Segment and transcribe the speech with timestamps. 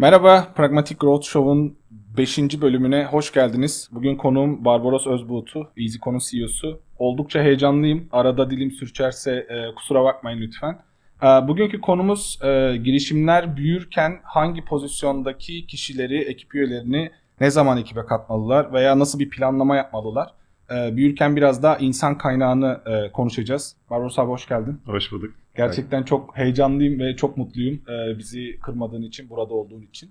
[0.00, 1.76] Merhaba, Pragmatic Growth Show'un
[2.16, 2.38] 5.
[2.60, 3.88] bölümüne hoş geldiniz.
[3.92, 6.80] Bugün konuğum Barbaros Özbuğut'u, EasyCon'un CEO'su.
[6.98, 8.08] Oldukça heyecanlıyım.
[8.12, 10.78] Arada dilim sürçerse e, kusura bakmayın lütfen.
[11.22, 17.10] E, bugünkü konumuz e, girişimler büyürken hangi pozisyondaki kişileri, ekip üyelerini
[17.40, 20.34] ne zaman ekibe katmalılar veya nasıl bir planlama yapmalılar?
[20.70, 23.76] E, büyürken biraz daha insan kaynağını e, konuşacağız.
[23.90, 24.80] Barbaros abi hoş geldin.
[24.86, 25.39] Hoş bulduk.
[25.56, 30.10] Gerçekten çok heyecanlıyım ve çok mutluyum e, bizi kırmadığın için, burada olduğun için.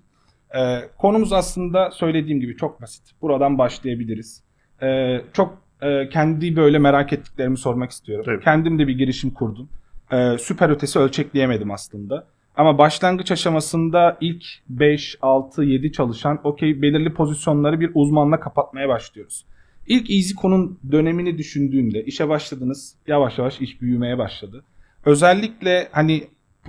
[0.54, 0.60] E,
[0.98, 3.02] konumuz aslında söylediğim gibi çok basit.
[3.22, 4.42] Buradan başlayabiliriz.
[4.82, 8.24] E, çok e, kendi böyle merak ettiklerimi sormak istiyorum.
[8.24, 8.44] Tabii.
[8.44, 9.68] Kendim de bir girişim kurdum.
[10.12, 12.26] E, süper ötesi ölçekleyemedim aslında.
[12.56, 19.44] Ama başlangıç aşamasında ilk 5, 6, 7 çalışan okey belirli pozisyonları bir uzmanla kapatmaya başlıyoruz.
[19.86, 22.94] İlk EasyCon'un dönemini düşündüğünde işe başladınız.
[23.06, 24.64] Yavaş yavaş iş büyümeye başladı.
[25.04, 26.28] Özellikle hani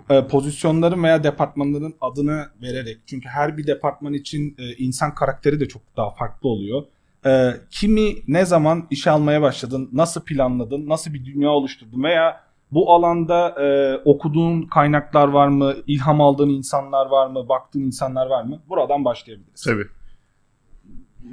[0.09, 5.67] e, pozisyonların veya departmanların adını vererek çünkü her bir departman için e, insan karakteri de
[5.67, 6.83] çok daha farklı oluyor.
[7.25, 12.93] E, kimi ne zaman işe almaya başladın, nasıl planladın, nasıl bir dünya oluşturdun veya bu
[12.93, 18.61] alanda e, okuduğun kaynaklar var mı, ilham aldığın insanlar var mı, baktığın insanlar var mı?
[18.69, 19.63] Buradan başlayabiliriz.
[19.63, 19.87] Tabii.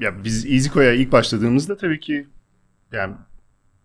[0.00, 2.26] Ya biz EasyCo'ya ilk başladığımızda tabii ki
[2.92, 3.14] yani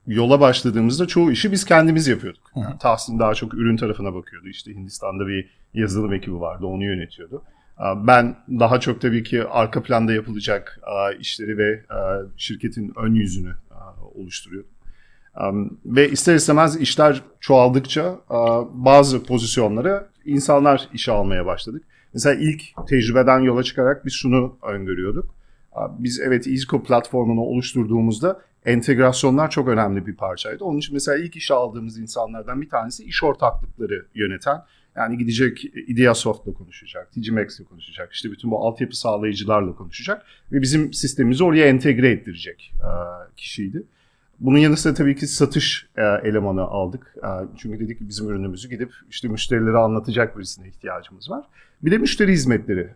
[0.07, 2.51] yola başladığımızda çoğu işi biz kendimiz yapıyorduk.
[2.55, 4.47] Yani Tahsin daha çok ürün tarafına bakıyordu.
[4.47, 7.43] İşte Hindistan'da bir yazılım ekibi vardı, onu yönetiyordu.
[7.95, 10.79] Ben daha çok tabii ki arka planda yapılacak
[11.19, 11.83] işleri ve
[12.37, 13.53] şirketin ön yüzünü
[14.15, 14.69] oluşturuyordum.
[15.49, 18.15] Um, Ve ister istemez işler çoğaldıkça
[18.73, 21.83] bazı pozisyonlara insanlar işe almaya başladık.
[22.13, 25.35] Mesela ilk tecrübeden yola çıkarak biz şunu öngörüyorduk.
[25.99, 30.63] Biz evet EasyCo platformunu oluşturduğumuzda entegrasyonlar çok önemli bir parçaydı.
[30.63, 34.57] Onun için mesela ilk işe aldığımız insanlardan bir tanesi iş ortaklıkları yöneten.
[34.95, 41.43] Yani gidecek Ideasoft'la konuşacak, TGMax'le konuşacak, işte bütün bu altyapı sağlayıcılarla konuşacak ve bizim sistemimizi
[41.43, 42.89] oraya entegre ettirecek e,
[43.35, 43.83] kişiydi.
[44.39, 47.15] Bunun yanı sıra tabii ki satış e, elemanı aldık.
[47.17, 51.45] E, çünkü dedik ki bizim ürünümüzü gidip işte müşterilere anlatacak birisine ihtiyacımız var.
[51.81, 52.89] Bir de müşteri hizmetleri.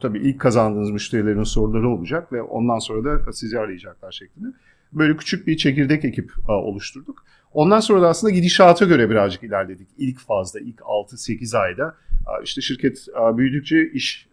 [0.00, 4.48] Tabii ilk kazandığınız müşterilerin soruları olacak ve ondan sonra da sizi arayacaklar şeklinde.
[4.92, 7.24] Böyle küçük bir çekirdek ekip oluşturduk.
[7.52, 9.88] Ondan sonra da aslında gidişata göre birazcık ilerledik.
[9.98, 11.96] İlk fazda, ilk 6-8 ayda
[12.44, 13.06] işte şirket
[13.36, 14.28] büyüdükçe iş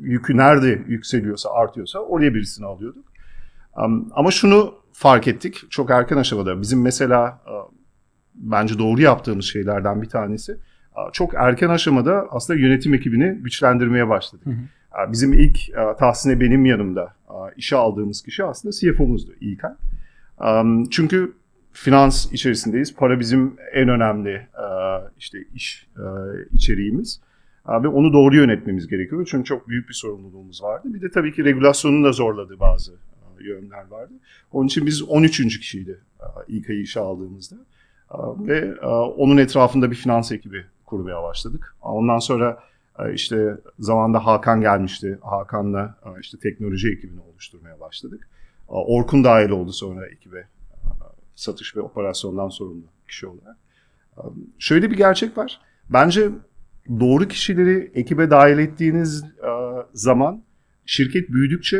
[0.00, 3.04] yükü nerede yükseliyorsa, artıyorsa oraya birisini alıyorduk.
[4.14, 6.60] Ama şunu fark ettik çok erken aşamada.
[6.60, 7.42] Bizim mesela
[8.34, 10.56] bence doğru yaptığımız şeylerden bir tanesi
[11.12, 14.46] çok erken aşamada aslında yönetim ekibini güçlendirmeye başladık.
[14.46, 15.12] Hı hı.
[15.12, 15.58] Bizim ilk
[15.98, 17.14] Tahsin'e benim yanımda
[17.56, 19.72] işe aldığımız kişi aslında CFO'muzdu İlkay.
[20.90, 21.34] Çünkü
[21.74, 22.96] finans içerisindeyiz.
[22.96, 24.66] Para bizim en önemli e,
[25.18, 26.02] işte iş e,
[26.52, 27.20] içeriğimiz.
[27.68, 29.28] Ve onu doğru yönetmemiz gerekiyor.
[29.30, 30.88] Çünkü çok büyük bir sorumluluğumuz vardı.
[30.94, 34.12] Bir de tabii ki regülasyonun da zorladığı bazı e, yönler vardı.
[34.52, 35.58] Onun için biz 13.
[35.58, 36.00] kişiydi
[36.48, 37.56] ilk ayı işe aldığımızda.
[38.38, 38.80] Ve
[39.16, 41.76] onun etrafında bir finans ekibi kurmaya başladık.
[41.82, 42.58] Ondan sonra
[43.14, 45.18] işte zamanda Hakan gelmişti.
[45.22, 48.28] Hakan'la e, işte teknoloji ekibini oluşturmaya başladık.
[48.68, 50.46] E, Orkun dahil oldu sonra ekibe e,
[51.34, 53.56] satış ve operasyondan sorumlu kişi olarak.
[54.16, 54.22] E,
[54.58, 55.60] Şöyle bir gerçek var.
[55.90, 56.30] Bence
[57.00, 59.50] doğru kişileri ekibe dahil ettiğiniz e,
[59.92, 60.42] zaman
[60.86, 61.76] şirket büyüdükçe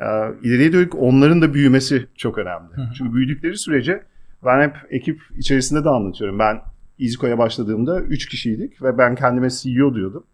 [0.00, 0.06] e,
[0.42, 2.76] ileriye dönük onların da büyümesi çok önemli.
[2.76, 2.88] Hı hı.
[2.98, 4.02] Çünkü büyüdükleri sürece
[4.44, 6.38] ben hep ekip içerisinde de anlatıyorum.
[6.38, 6.60] Ben
[7.00, 10.24] EasyCo'ya başladığımda 3 kişiydik ve ben kendime CEO diyordum.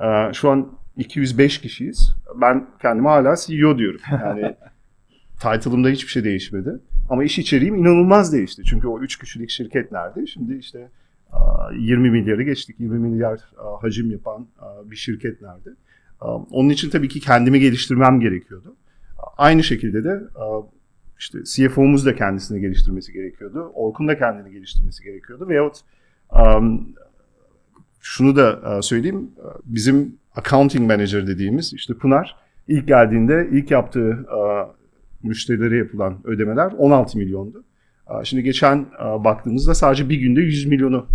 [0.00, 2.14] E, Şu an 205 kişiyiz.
[2.40, 4.00] Ben kendime hala CEO diyorum.
[4.10, 4.56] Yani
[5.40, 6.80] title'ımda hiçbir şey değişmedi.
[7.10, 8.62] Ama iş içeriğim inanılmaz değişti.
[8.64, 10.26] Çünkü o 3 kişilik şirket nerede?
[10.26, 10.88] Şimdi işte
[11.32, 12.80] aa, 20 milyarı geçtik.
[12.80, 13.40] 20 milyar
[13.80, 14.46] hacim yapan
[14.84, 15.70] bir şirket nerede?
[16.50, 18.76] Onun için tabii ki kendimi geliştirmem gerekiyordu.
[19.36, 20.20] Aynı şekilde de
[21.18, 23.72] işte CFO'muz da kendisini geliştirmesi gerekiyordu.
[23.74, 25.48] Orkun da kendini geliştirmesi gerekiyordu.
[25.48, 25.76] Veyahut
[28.00, 29.30] şunu da aa, söyleyeyim.
[29.44, 32.36] aa, Bizim accounting manager dediğimiz işte Pınar
[32.68, 34.64] ilk geldiğinde ilk yaptığı aa,
[35.22, 37.64] müşterilere yapılan ödemeler 16 milyondu.
[38.24, 41.06] Şimdi geçen baktığımızda sadece bir günde 100 milyonu,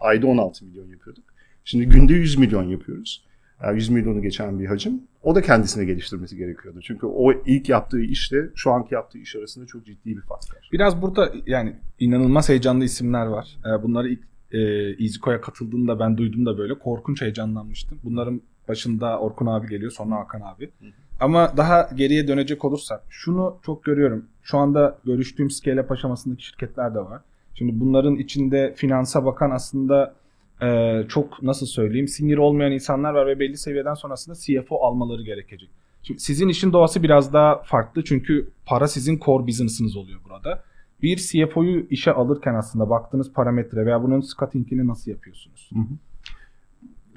[0.00, 1.24] ayda 16 milyon yapıyorduk.
[1.64, 3.24] Şimdi günde 100 milyon yapıyoruz.
[3.60, 5.02] Aa, 100 milyonu geçen bir hacim.
[5.22, 6.80] O da kendisini geliştirmesi gerekiyordu.
[6.82, 10.68] Çünkü o ilk yaptığı işle şu anki yaptığı iş arasında çok ciddi bir fark var.
[10.72, 13.56] Biraz burada yani inanılmaz heyecanlı isimler var.
[13.82, 14.20] Bunları ilk
[14.52, 14.58] e,
[15.04, 17.98] EasyCo'ya katıldığında ben duydum da böyle korkunç heyecanlanmıştım.
[18.04, 20.66] Bunların başında Orkun abi geliyor sonra Hakan abi.
[20.80, 20.90] Hı hı.
[21.20, 24.24] Ama daha geriye dönecek olursak şunu çok görüyorum.
[24.42, 27.20] Şu anda görüştüğüm scale-up aşamasındaki şirketler de var.
[27.54, 30.14] Şimdi bunların içinde finansa bakan aslında
[30.62, 35.68] e, çok nasıl söyleyeyim sinir olmayan insanlar var ve belli seviyeden sonrasında CFO almaları gerekecek.
[36.02, 40.64] Şimdi sizin işin doğası biraz daha farklı çünkü para sizin core business'ınız oluyor burada.
[41.02, 45.70] Bir CFO'yu işe alırken aslında baktığınız parametre veya bunun scouting'ini nasıl yapıyorsunuz?
[45.72, 45.94] Hı hı.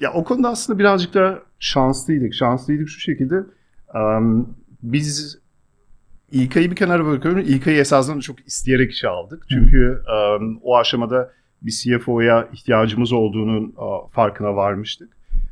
[0.01, 2.33] Ya o konuda aslında birazcık da şanslıydık.
[2.33, 3.43] Şanslıydık şu şekilde.
[3.95, 5.39] Um, biz
[6.31, 7.39] İlkay'ı bir kenara bırakıyorum.
[7.39, 9.43] İlkay'ı esasında çok isteyerek işe aldık.
[9.49, 10.01] Çünkü
[10.39, 15.09] um, o aşamada bir CFO'ya ihtiyacımız olduğunun uh, farkına varmıştık.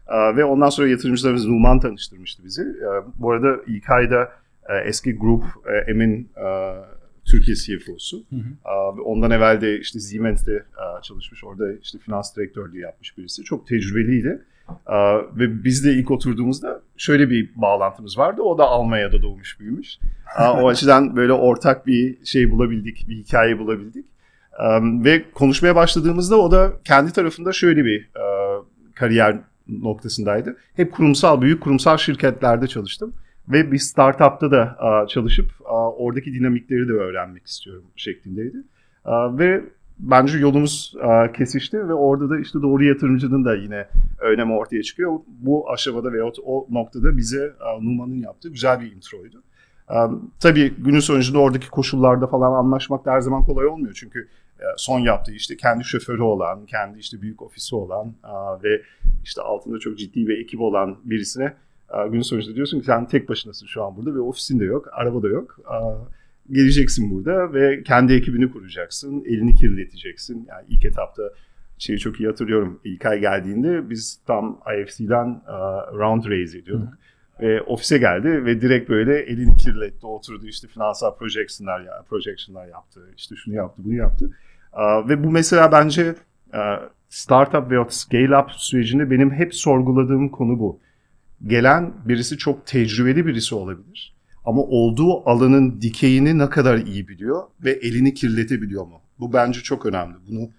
[0.08, 2.62] Uh, ve ondan sonra yatırımcılarımız Numan tanıştırmıştı bizi.
[2.62, 3.62] Uh, bu arada
[4.70, 5.44] uh, eski grup
[5.88, 6.30] Emin
[7.26, 8.24] Türkiye CFO'su.
[8.30, 9.02] Hı hı.
[9.04, 10.66] Ondan evvel de işte Siemens'te
[11.04, 11.44] çalışmış.
[11.44, 13.44] Orada işte finans direktörlüğü yapmış birisi.
[13.44, 14.42] Çok tecrübeliydi.
[15.36, 18.42] Ve biz de ilk oturduğumuzda şöyle bir bağlantımız vardı.
[18.42, 19.98] O da Almanya'da doğmuş büyümüş.
[20.40, 24.06] o açıdan böyle ortak bir şey bulabildik, bir hikaye bulabildik.
[24.82, 28.10] Ve konuşmaya başladığımızda o da kendi tarafında şöyle bir
[28.96, 30.58] kariyer noktasındaydı.
[30.76, 33.14] Hep kurumsal, büyük kurumsal şirketlerde çalıştım
[33.48, 34.78] ve bir startupta da
[35.10, 35.46] çalışıp
[35.98, 38.58] oradaki dinamikleri de öğrenmek istiyorum şeklindeydi.
[39.08, 39.64] Ve
[40.00, 40.96] bence yolumuz
[41.38, 43.88] kesişti ve orada da işte doğru yatırımcının da yine
[44.20, 45.20] önemi ortaya çıkıyor.
[45.28, 49.44] Bu aşamada ve o noktada bize Numan'ın yaptığı güzel bir introydu.
[50.40, 53.94] Tabii günün sonucunda oradaki koşullarda falan anlaşmak da her zaman kolay olmuyor.
[53.94, 54.28] Çünkü
[54.78, 58.14] son yaptığı işte kendi şoförü olan, kendi işte büyük ofisi olan
[58.64, 58.82] ve
[59.24, 61.54] işte altında çok ciddi bir ekip olan birisine
[62.12, 65.24] Gün sonuçta diyorsun ki sen tek başınasın şu an burada ve ofisin de yok, araba
[65.24, 65.60] da yok.
[66.52, 70.46] Geleceksin burada ve kendi ekibini kuracaksın, elini kirleteceksin.
[70.50, 71.24] Yani ilk etapta
[71.78, 72.80] şeyi çok iyi hatırlıyorum.
[72.84, 75.42] İlk ay geldiğinde biz tam IFC'den
[75.94, 76.88] round raise ediyorduk.
[76.88, 76.98] Hı.
[77.42, 83.02] Ve ofise geldi ve direkt böyle elini kirletti, oturdu işte finansal projection'lar ya, projection'lar yaptı,
[83.18, 84.38] işte şunu yaptı, bunu yaptı.
[85.10, 86.16] Ve bu mesela bence
[87.10, 90.80] startup veya scale up sürecinde benim hep sorguladığım konu bu
[91.48, 94.16] gelen birisi çok tecrübeli birisi olabilir.
[94.46, 99.02] Ama olduğu alanın dikeyini ne kadar iyi biliyor ve elini kirletebiliyor mu?
[99.20, 100.16] Bu bence çok önemli.
[100.30, 100.50] Bunu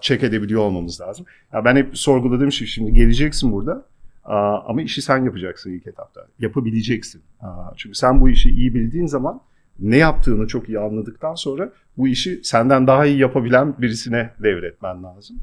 [0.00, 1.26] check edebiliyor olmamız lazım.
[1.52, 3.86] Ya ben hep sorguladığım şey şimdi geleceksin burada
[4.66, 6.26] ama işi sen yapacaksın ilk etapta.
[6.38, 7.22] Yapabileceksin.
[7.76, 9.40] Çünkü sen bu işi iyi bildiğin zaman
[9.78, 15.36] ne yaptığını çok iyi anladıktan sonra bu işi senden daha iyi yapabilen birisine devretmen lazım.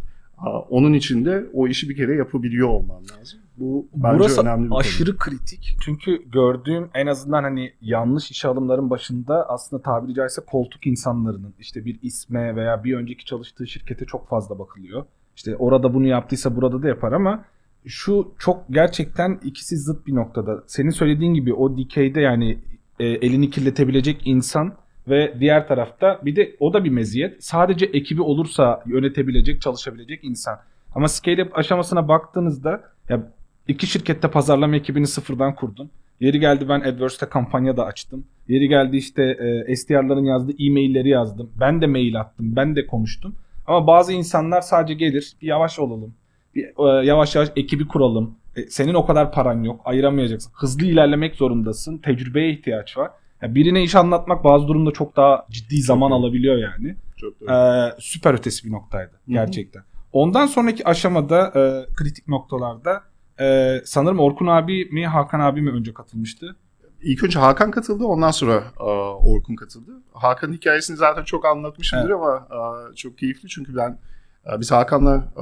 [0.69, 3.39] Onun için de o işi bir kere yapabiliyor olman lazım.
[3.59, 5.17] Bu bence Burası önemli bir aşırı konu.
[5.17, 5.77] kritik.
[5.81, 11.85] Çünkü gördüğüm en azından hani yanlış işe alımların başında aslında tabiri caizse koltuk insanlarının işte
[11.85, 15.05] bir isme veya bir önceki çalıştığı şirkete çok fazla bakılıyor.
[15.35, 17.45] İşte orada bunu yaptıysa burada da yapar ama
[17.85, 20.63] şu çok gerçekten ikisi zıt bir noktada.
[20.67, 22.59] Senin söylediğin gibi o dikeyde yani
[22.99, 24.73] e, elini kirletebilecek insan
[25.07, 27.43] ve diğer tarafta bir de o da bir meziyet.
[27.43, 30.59] Sadece ekibi olursa yönetebilecek, çalışabilecek insan.
[30.95, 33.31] Ama scale up aşamasına baktığınızda ya
[33.69, 35.89] iki şirkette pazarlama ekibini sıfırdan kurdun.
[36.19, 38.25] Yeri geldi ben AdWords'te kampanya da açtım.
[38.47, 39.23] Yeri geldi işte
[39.67, 41.49] e, SDR'ların yazdığı e-mailleri yazdım.
[41.59, 42.55] Ben de mail attım.
[42.55, 43.35] Ben de konuştum.
[43.67, 45.33] Ama bazı insanlar sadece gelir.
[45.41, 46.13] Bir yavaş olalım.
[46.55, 48.35] Bir, e, yavaş yavaş ekibi kuralım.
[48.55, 49.81] E, senin o kadar paran yok.
[49.85, 50.51] Ayıramayacaksın.
[50.55, 51.97] Hızlı ilerlemek zorundasın.
[51.97, 53.11] Tecrübeye ihtiyaç var.
[53.41, 56.19] Yani birine iş anlatmak bazı durumda çok daha ciddi çok zaman doğru.
[56.19, 56.95] alabiliyor yani.
[57.17, 57.51] Çok doğru.
[57.51, 59.33] Ee, süper ötesi bir noktaydı Hı-hı.
[59.33, 59.83] gerçekten.
[60.13, 63.01] Ondan sonraki aşamada e, kritik noktalarda
[63.39, 66.55] e, sanırım Orkun abi mi Hakan abi mi önce katılmıştı?
[67.01, 69.91] İlk önce Hakan katıldı ondan sonra e, Orkun katıldı.
[70.13, 72.15] Hakan'ın hikayesini zaten çok anlatmışımdır evet.
[72.15, 72.47] ama
[72.91, 73.99] e, çok keyifli çünkü ben
[74.45, 75.33] e, biz Hakan'la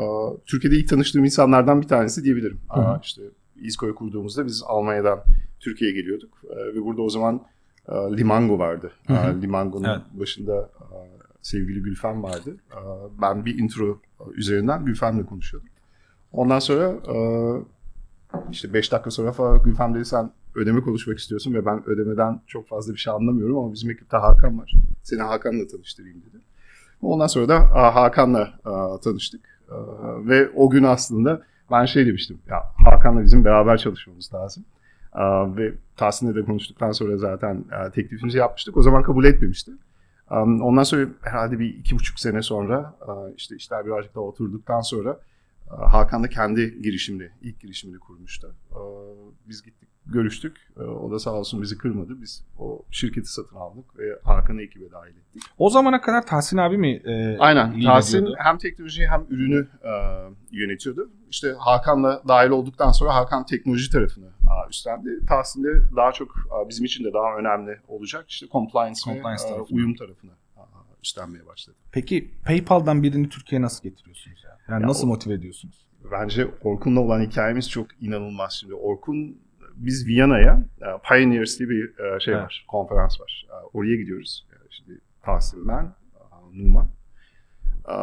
[0.45, 2.59] Türkiye'de ilk tanıştığım insanlardan bir tanesi diyebilirim.
[2.69, 2.95] Hı hı.
[2.95, 3.21] E, işte
[3.55, 5.19] İSKO'yu kurduğumuzda biz Almanya'dan
[5.59, 6.37] Türkiye'ye geliyorduk
[6.75, 7.41] ve burada o zaman
[7.89, 8.91] Limango vardı.
[9.07, 9.41] Hı hı.
[9.41, 10.01] Limango'nun evet.
[10.11, 10.69] başında
[11.41, 12.57] sevgili Gülfem vardı.
[13.21, 13.99] Ben bir intro
[14.33, 15.69] üzerinden Gülfem'le konuşuyordum.
[16.31, 16.95] Ondan sonra
[18.51, 22.67] işte 5 dakika sonra falan Gülfem dedi sen ödeme konuşmak istiyorsun ve ben ödemeden çok
[22.67, 24.73] fazla bir şey anlamıyorum ama bizim ekipte Hakan var.
[25.03, 26.41] Seni Hakan'la tanıştırayım dedi.
[27.01, 27.59] Ondan sonra da
[27.95, 28.53] Hakan'la
[29.03, 29.41] tanıştık.
[30.25, 31.41] Ve o gün aslında
[31.71, 32.39] ben şey demiştim.
[32.47, 34.65] Ya Hakan'la bizim beraber çalışmamız lazım.
[35.57, 38.77] Ve Tahsin'le de konuştuktan sonra zaten teklifimizi yapmıştık.
[38.77, 39.71] O zaman kabul etmemişti.
[40.31, 42.93] Ondan sonra herhalde bir iki buçuk sene sonra
[43.37, 45.19] işte işler birazcık daha oturduktan sonra
[45.69, 48.55] Hakan da kendi girişimini, ilk girişimini kurmuştu.
[49.47, 50.57] Biz gittik, görüştük.
[50.77, 52.21] O da sağ olsun bizi kırmadı.
[52.21, 55.43] Biz o şirketi satın aldık ve Hakan'ı ekibe dahil ettik.
[55.57, 57.81] O zamana kadar Tahsin abi mi e, Aynen.
[57.81, 58.35] Tahsin ediyordu?
[58.39, 59.91] hem teknolojiyi hem ürünü e,
[60.51, 61.11] yönetiyordu.
[61.29, 65.25] İşte Hakan'la dahil olduktan sonra Hakan teknoloji tarafını e, üstlendi.
[65.29, 68.25] Tahsin de daha çok e, bizim için de daha önemli olacak.
[68.29, 70.31] İşte compliance, compliance ve e, uyum tarafını
[71.03, 71.79] üstlenmeye başladım.
[71.91, 74.43] Peki PayPal'dan birini Türkiye'ye nasıl getiriyorsunuz?
[74.69, 74.73] Ya?
[74.73, 75.87] Yani Ya nasıl o- motive ediyorsunuz?
[76.11, 78.73] Bence Orkun'la olan hikayemiz çok inanılmaz şimdi.
[78.73, 79.37] Orkun
[79.75, 82.43] biz Viyana'ya e, Pioneers diye bir e, şey Evet.
[82.43, 83.47] var, konferans var.
[83.49, 84.47] E, Oraya gidiyoruz.
[84.69, 85.93] Şimdi Tahsin ben,
[86.53, 86.87] Numan.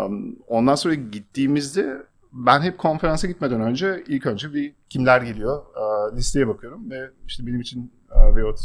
[0.06, 2.02] Um, Ondan sonra gittiğimizde
[2.32, 5.62] ben hep konferansa gitmeden önce ilk önce bir kimler geliyor
[6.16, 7.92] listeye bakıyorum ve işte benim için
[8.34, 8.58] veyahut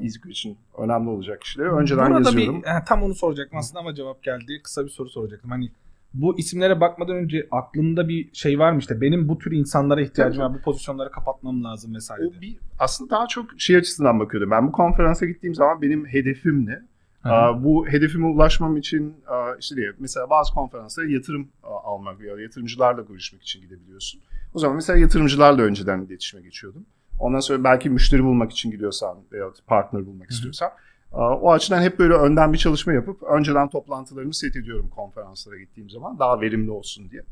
[0.00, 2.62] EasyQ için önemli olacak kişileri önceden Burada yazıyorum.
[2.62, 4.60] bir tam onu soracaktım aslında ama cevap geldi.
[4.64, 5.50] Kısa bir soru soracaktım.
[5.50, 5.72] Hani
[6.14, 10.42] bu isimlere bakmadan önce aklımda bir şey var mı işte benim bu tür insanlara ihtiyacım
[10.42, 10.52] Tabii.
[10.52, 10.58] var.
[10.58, 12.22] Bu pozisyonları kapatmam lazım vesaire.
[12.26, 14.50] O bir, aslında daha çok şey açısından bakıyordum.
[14.50, 16.82] Ben bu konferansa gittiğim zaman benim hedefim ne?
[17.24, 19.14] Aa, bu hedefime ulaşmam için
[19.60, 24.20] işte diye mesela bazı konferanslara yatırım almak veya yatırımcılarla görüşmek için gidebiliyorsun.
[24.54, 26.86] O zaman mesela yatırımcılarla önceden iletişime geçiyordum.
[27.18, 30.34] Ondan sonra belki müşteri bulmak için gidiyorsan veya partner bulmak Hı hı.
[30.34, 30.70] istiyorsan
[31.12, 36.18] o açıdan hep böyle önden bir çalışma yapıp önceden toplantılarımı set ediyorum konferanslara gittiğim zaman
[36.18, 37.22] daha verimli olsun diye.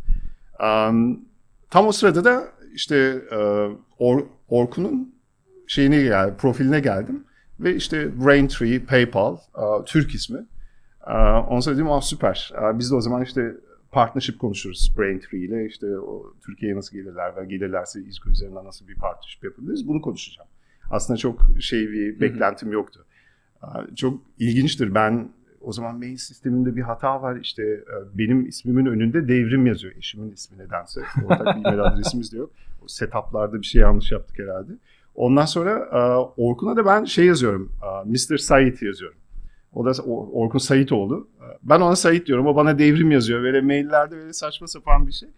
[0.59, 1.19] Am,
[1.71, 2.45] tam o sırada da
[2.75, 2.97] işte
[3.31, 3.37] e,
[4.01, 5.15] Or- Orkun'un
[5.67, 7.25] şeyine geldi, profiline geldim.
[7.61, 10.47] Ve işte Braintree, PayPal, e, Türk ismi.
[11.07, 12.53] E, Ondan sonra dedim ah süper.
[12.75, 13.55] Biz de o zaman işte
[13.91, 15.67] partnership konuşuruz Braintree ile.
[15.67, 20.49] İşte o Türkiye'ye nasıl gelirler ve gelirlerse İzko üzerinden nasıl bir partnership yapabiliriz bunu konuşacağım.
[20.91, 23.05] Aslında çok şey bir beklentim yoktu.
[23.97, 24.95] Çok ilginçtir.
[24.95, 25.29] Ben
[25.61, 27.37] o zaman mail sistemimde bir hata var.
[27.37, 29.95] İşte e, benim ismimin önünde devrim yazıyor.
[29.97, 31.00] Eşimin ismi nedense.
[31.25, 32.50] Ortak bir e-mail adresimiz de yok.
[32.85, 34.73] O setuplarda bir şey yanlış yaptık herhalde.
[35.14, 35.97] Ondan sonra e,
[36.40, 37.73] Orkun'a da ben şey yazıyorum.
[37.83, 38.37] e, Mr.
[38.38, 39.17] Said yazıyorum.
[39.75, 40.02] O da
[40.33, 41.29] Orkun Saitoğlu.
[41.40, 42.47] E, Ben ona Said diyorum.
[42.47, 43.43] O bana devrim yazıyor.
[43.43, 45.29] Böyle maillerde böyle saçma sapan bir şey.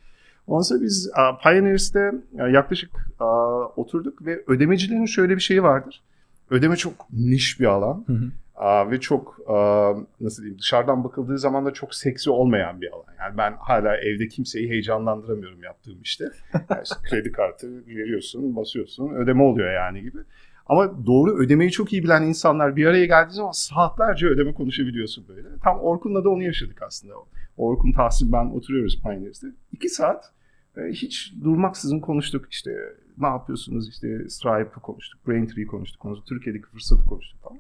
[0.47, 1.11] Ondan sonra biz
[1.43, 2.13] Pioneers'te
[2.53, 2.91] yaklaşık
[3.77, 6.03] oturduk ve ödemecilerin şöyle bir şeyi vardır.
[6.53, 8.05] Ödeme çok niş bir alan.
[8.07, 8.31] Hı hı.
[8.55, 13.15] Aa, ve çok aa, nasıl diyeyim dışarıdan bakıldığı zaman da çok seksi olmayan bir alan.
[13.19, 16.25] Yani ben hala evde kimseyi heyecanlandıramıyorum yaptığım işte.
[16.55, 20.19] Yani işte kredi kartı veriyorsun, basıyorsun, ödeme oluyor yani gibi.
[20.67, 25.49] Ama doğru ödemeyi çok iyi bilen insanlar bir araya geldiği zaman saatlerce ödeme konuşabiliyorsun böyle.
[25.65, 27.15] Tam Orkun'la da onu yaşadık aslında.
[27.57, 29.47] Orkun, Tahsin, ben oturuyoruz Pioneers'te.
[29.73, 30.33] İki saat
[30.77, 32.71] e, hiç durmaksızın konuştuk işte
[33.19, 37.59] ne yapıyorsunuz işte Stripe'ı konuştuk, Braintree'yi konuştuk, konuştuk, Türkiye'deki fırsatı konuştuk falan.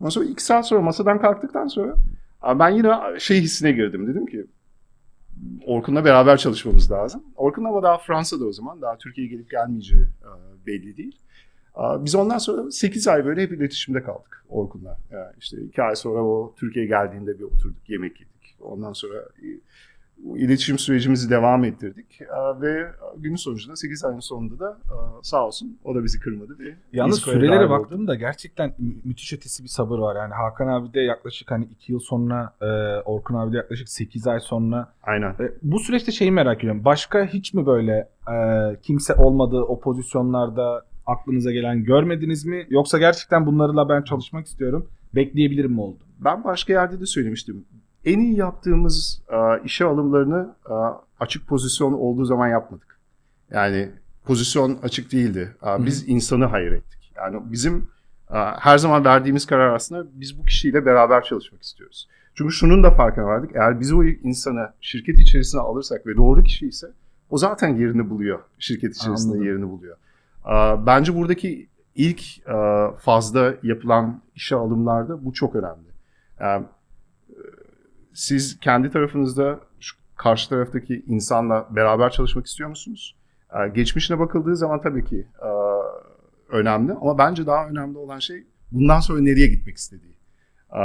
[0.00, 1.96] Ondan sonra iki saat sonra masadan kalktıktan sonra
[2.58, 4.06] ben yine şey hissine girdim.
[4.06, 4.46] Dedim ki
[5.66, 7.22] Orkun'la beraber çalışmamız lazım.
[7.36, 8.82] Orkun ama daha Fransa'da o zaman.
[8.82, 11.18] Daha Türkiye'ye gelip gelmeyeceği e, belli değil.
[11.76, 14.98] E, Biz ondan sonra 8 ay böyle hep iletişimde kaldık Orkun'la.
[15.10, 18.56] Yani işte 2 ay sonra o Türkiye'ye geldiğinde bir oturduk, yemek yedik.
[18.60, 19.46] Ondan sonra e,
[20.36, 22.20] iletişim sürecimizi devam ettirdik.
[22.60, 24.78] Ve günün sonucunda 8 ayın sonunda da
[25.22, 26.58] sağ olsun o da bizi kırmadı.
[26.58, 27.70] Ve Yalnız sürelere dahil oldu.
[27.70, 30.16] baktığımda gerçekten mü- müthiş ötesi bir sabır var.
[30.16, 32.66] Yani Hakan abi de yaklaşık hani 2 yıl sonra, e,
[33.04, 34.92] Orkun abi de yaklaşık 8 ay sonra.
[35.02, 35.30] Aynen.
[35.30, 36.84] E, bu süreçte şeyi merak ediyorum.
[36.84, 38.36] Başka hiç mi böyle e,
[38.82, 42.66] kimse olmadığı o pozisyonlarda aklınıza gelen görmediniz mi?
[42.70, 44.88] Yoksa gerçekten bunlarla ben çalışmak istiyorum.
[45.14, 45.98] Bekleyebilirim mi oldu?
[46.24, 47.64] Ben başka yerde de söylemiştim.
[48.04, 50.74] En iyi yaptığımız e, işe alımlarını e,
[51.20, 52.98] açık pozisyon olduğu zaman yapmadık.
[53.50, 53.90] Yani
[54.24, 55.56] pozisyon açık değildi.
[55.66, 57.12] E, biz insanı hayır ettik.
[57.16, 57.88] Yani bizim
[58.30, 62.08] e, her zaman verdiğimiz karar aslında biz bu kişiyle beraber çalışmak istiyoruz.
[62.34, 63.50] Çünkü şunun da farkına vardık.
[63.56, 66.86] Eğer biz o insanı şirket içerisine alırsak ve doğru kişi ise
[67.30, 68.38] o zaten yerini buluyor.
[68.58, 69.46] Şirket içerisinde Anladım.
[69.46, 69.96] yerini buluyor.
[70.46, 72.54] E, bence buradaki ilk e,
[72.98, 75.94] fazla yapılan işe alımlarda bu çok önemli.
[78.14, 83.16] Siz kendi tarafınızda şu karşı taraftaki insanla beraber çalışmak istiyor musunuz?
[83.54, 85.48] E, geçmişine bakıldığı zaman tabii ki e,
[86.56, 90.14] önemli ama bence daha önemli olan şey bundan sonra nereye gitmek istediği.
[90.76, 90.80] E,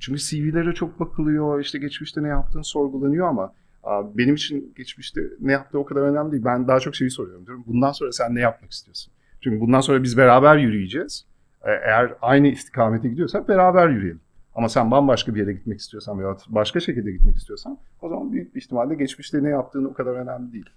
[0.00, 3.52] çünkü CV'lere çok bakılıyor, işte geçmişte ne yaptığın sorgulanıyor ama
[3.84, 6.44] e, benim için geçmişte ne yaptığı o kadar önemli değil.
[6.44, 7.64] Ben daha çok şeyi soruyorum diyorum.
[7.66, 9.12] Bundan sonra sen ne yapmak istiyorsun?
[9.40, 11.24] Çünkü bundan sonra biz beraber yürüyeceğiz.
[11.62, 14.20] E, Eğer aynı istikamete gidiyorsak beraber yürüyelim.
[14.58, 18.54] Ama sen bambaşka bir yere gitmek istiyorsan veya başka şekilde gitmek istiyorsan o zaman büyük
[18.54, 20.70] bir ihtimalle geçmişte ne yaptığını o kadar önemli değil.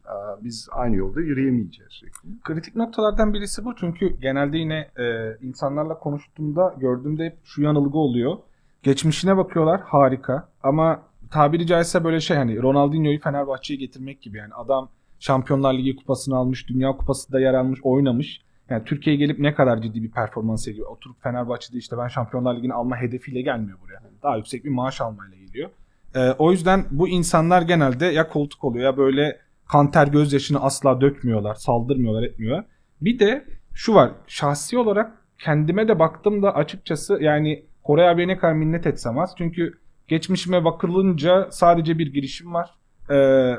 [0.43, 2.01] Biz aynı yolda yürüyemeyeceğiz.
[2.43, 3.75] Kritik noktalardan birisi bu.
[3.75, 8.37] Çünkü genelde yine e, insanlarla konuştuğumda gördüğümde hep şu yanılgı oluyor.
[8.83, 14.89] Geçmişine bakıyorlar harika ama tabiri caizse böyle şey hani Ronaldinho'yu Fenerbahçe'ye getirmek gibi yani adam
[15.19, 18.41] Şampiyonlar Ligi kupasını almış, Dünya Kupası'nda yer almış, oynamış.
[18.71, 20.89] Yani Türkiye'ye gelip ne kadar ciddi bir performans sergiliyor.
[20.89, 24.01] Oturup Fenerbahçe'de işte ben Şampiyonlar Ligi'ni alma hedefiyle gelmiyor buraya.
[24.23, 25.69] Daha yüksek bir maaş almayla geliyor.
[26.15, 31.55] Ee, o yüzden bu insanlar genelde ya koltuk oluyor ya böyle kanter gözyaşını asla dökmüyorlar,
[31.55, 32.65] saldırmıyorlar, etmiyorlar.
[33.01, 38.37] Bir de şu var, şahsi olarak kendime de baktım da açıkçası yani Koray abiye ne
[38.37, 39.33] kadar minnet etsem az.
[39.37, 42.69] Çünkü Geçmişime bakılınca sadece bir girişim var.
[43.09, 43.13] Ee,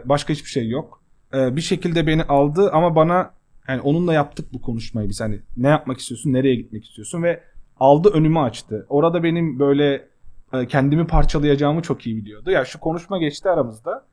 [0.05, 1.03] başka hiçbir şey yok.
[1.35, 3.31] Ee, bir şekilde beni aldı ama bana
[3.69, 7.43] yani onunla yaptık bu konuşmayı biz hani ne yapmak istiyorsun, nereye gitmek istiyorsun ve
[7.81, 8.87] aldı önümü açtı.
[8.89, 10.09] Orada benim böyle
[10.53, 12.51] e, kendimi parçalayacağımı çok iyi biliyordu.
[12.51, 14.07] Ya şu konuşma geçti aramızda.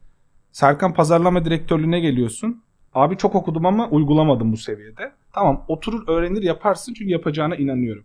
[0.51, 2.63] Serkan pazarlama direktörlüğüne geliyorsun.
[2.93, 5.11] Abi çok okudum ama uygulamadım bu seviyede.
[5.33, 8.03] Tamam oturur öğrenir yaparsın çünkü yapacağına inanıyorum.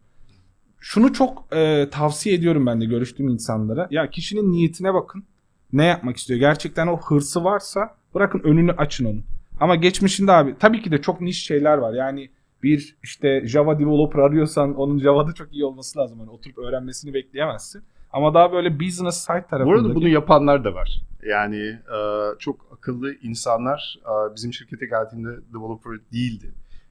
[0.80, 3.88] Şunu çok e, tavsiye ediyorum ben de görüştüğüm insanlara.
[3.90, 5.24] Ya kişinin niyetine bakın.
[5.72, 6.40] Ne yapmak istiyor?
[6.40, 9.24] Gerçekten o hırsı varsa bırakın önünü açın onun.
[9.64, 11.94] Ama geçmişinde abi tabii ki de çok niş şeyler var.
[11.94, 12.30] Yani
[12.62, 16.18] bir işte Java developer arıyorsan onun Java'da çok iyi olması lazım.
[16.20, 17.82] Hani oturup öğrenmesini bekleyemezsin.
[18.12, 19.74] Ama daha böyle business side Bu tarafında.
[19.74, 21.00] arada bunu yapanlar da var.
[21.28, 21.98] Yani e,
[22.38, 26.50] çok akıllı insanlar e, bizim şirkete geldiğinde developer değildi.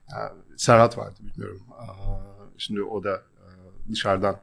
[0.09, 0.17] E,
[0.57, 1.61] Serhat vardı bilmiyorum.
[1.71, 1.85] E,
[2.57, 3.47] şimdi o da e,
[3.91, 4.35] dışarıdan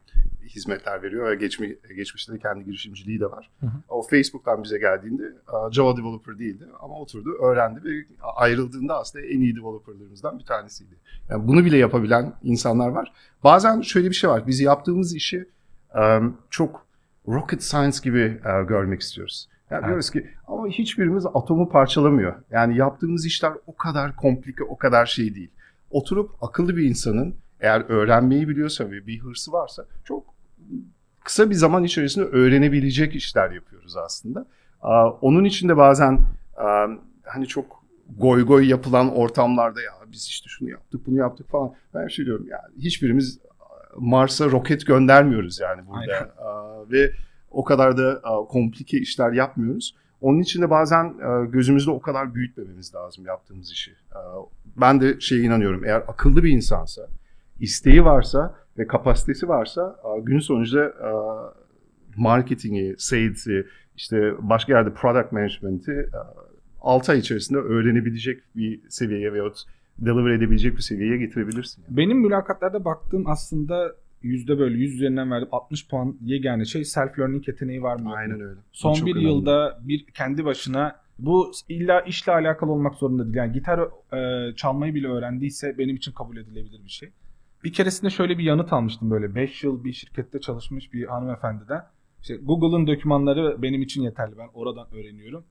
[0.54, 3.50] hizmetler veriyor ve geçmi, geçmişte de kendi girişimciliği de var.
[3.60, 3.72] Hı hı.
[3.88, 5.22] O Facebook'tan bize geldiğinde
[5.70, 8.04] Java developer değildi ama oturdu, öğrendi ve
[8.36, 10.94] ayrıldığında aslında en iyi developerlarımızdan bir tanesiydi.
[11.30, 13.12] Yani bunu bile yapabilen insanlar var.
[13.44, 14.46] Bazen şöyle bir şey var.
[14.46, 15.48] Biz yaptığımız işi
[16.50, 16.86] çok
[17.28, 19.48] rocket science gibi görmek istiyoruz.
[19.70, 19.88] Yani Evet.
[19.88, 22.34] diyoruz ki ama hiçbirimiz atomu parçalamıyor.
[22.50, 25.50] Yani yaptığımız işler o kadar komplike, o kadar şey değil.
[25.90, 30.34] Oturup akıllı bir insanın eğer öğrenmeyi biliyorsa ve bir hırsı varsa çok
[31.24, 34.46] kısa bir zaman içerisinde öğrenebilecek işler yapıyoruz aslında.
[35.20, 36.18] Onun için de bazen
[37.24, 37.84] hani çok
[38.18, 41.72] goy goy yapılan ortamlarda ya biz işte şunu yaptık bunu yaptık falan.
[41.94, 43.38] Ben şey diyorum yani hiçbirimiz
[43.96, 46.14] Mars'a roket göndermiyoruz yani burada.
[46.14, 46.90] Aynen.
[46.90, 47.12] Ve
[47.50, 49.96] o kadar da komplike işler yapmıyoruz.
[50.20, 51.14] Onun için de bazen
[51.50, 53.92] gözümüzde o kadar büyütmememiz lazım yaptığımız işi.
[54.76, 55.84] Ben de şeye inanıyorum.
[55.84, 57.08] Eğer akıllı bir insansa,
[57.60, 61.54] isteği varsa ve kapasitesi varsa günün sonunda aa,
[62.16, 66.06] marketingi, sales'i, işte başka yerde product management'i
[66.80, 69.64] 6 ay içerisinde öğrenebilecek bir seviyeye veyahut
[69.98, 71.82] deliver edebilecek bir seviyeye getirebilirsin.
[71.82, 71.96] Yani.
[71.96, 77.48] Benim mülakatlarda baktığım aslında yüzde böyle 100 üzerinden verdim 60 puan yegane şey self learning
[77.48, 78.12] yeteneği var mı?
[78.14, 78.60] Aynen öyle.
[78.72, 79.24] Son bir önemli.
[79.24, 83.36] yılda bir kendi başına bu illa işle alakalı olmak zorunda değil.
[83.36, 83.80] Yani gitar
[84.12, 87.10] e, çalmayı bile öğrendiyse benim için kabul edilebilir bir şey.
[87.64, 91.86] Bir keresinde şöyle bir yanıt almıştım böyle 5 yıl bir şirkette çalışmış bir hanımefendiden.
[92.20, 94.38] İşte Google'ın dokümanları benim için yeterli.
[94.38, 95.44] Ben oradan öğreniyorum.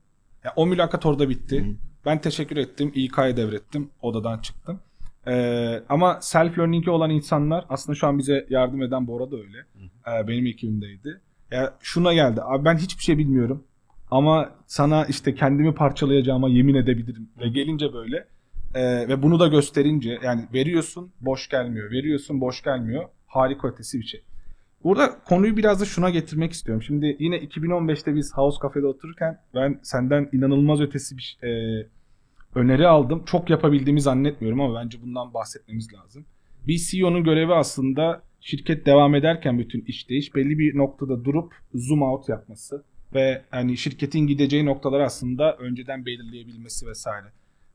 [0.44, 1.66] Ya o mülakat orada bitti.
[1.66, 1.76] Hı.
[2.06, 2.92] Ben teşekkür ettim.
[2.96, 3.90] İK'ya devrettim.
[4.02, 4.80] Odadan çıktım.
[5.28, 9.58] Ee, ama self learning'i olan insanlar aslında şu an bize yardım eden Bora da öyle.
[10.08, 11.22] Ee, benim ekibimdeydi.
[11.52, 12.42] Ya şuna geldi.
[12.44, 13.64] Abi ben hiçbir şey bilmiyorum.
[14.12, 17.30] Ama sana işte kendimi parçalayacağıma yemin edebilirim.
[17.40, 18.28] Ve gelince böyle
[18.76, 21.92] e, ve bunu da gösterince yani veriyorsun boş gelmiyor.
[21.92, 23.06] Veriyorsun boş gelmiyor.
[23.28, 24.24] Harika ötesi bir şey.
[24.84, 26.84] Burada konuyu biraz da şuna getirmek istiyorum.
[26.84, 31.50] Şimdi yine 2015'te biz House Cafe'de otururken ben senden inanılmaz ötesi bir e,
[32.56, 33.24] öneri aldım.
[33.26, 36.26] Çok yapabildiğimi zannetmiyorum ama bence bundan bahsetmemiz lazım.
[36.68, 42.30] Bir CEO'nun görevi aslında şirket devam ederken bütün işleyiş belli bir noktada durup zoom out
[42.30, 47.28] yapması ve hani şirketin gideceği noktaları aslında önceden belirleyebilmesi vesaire.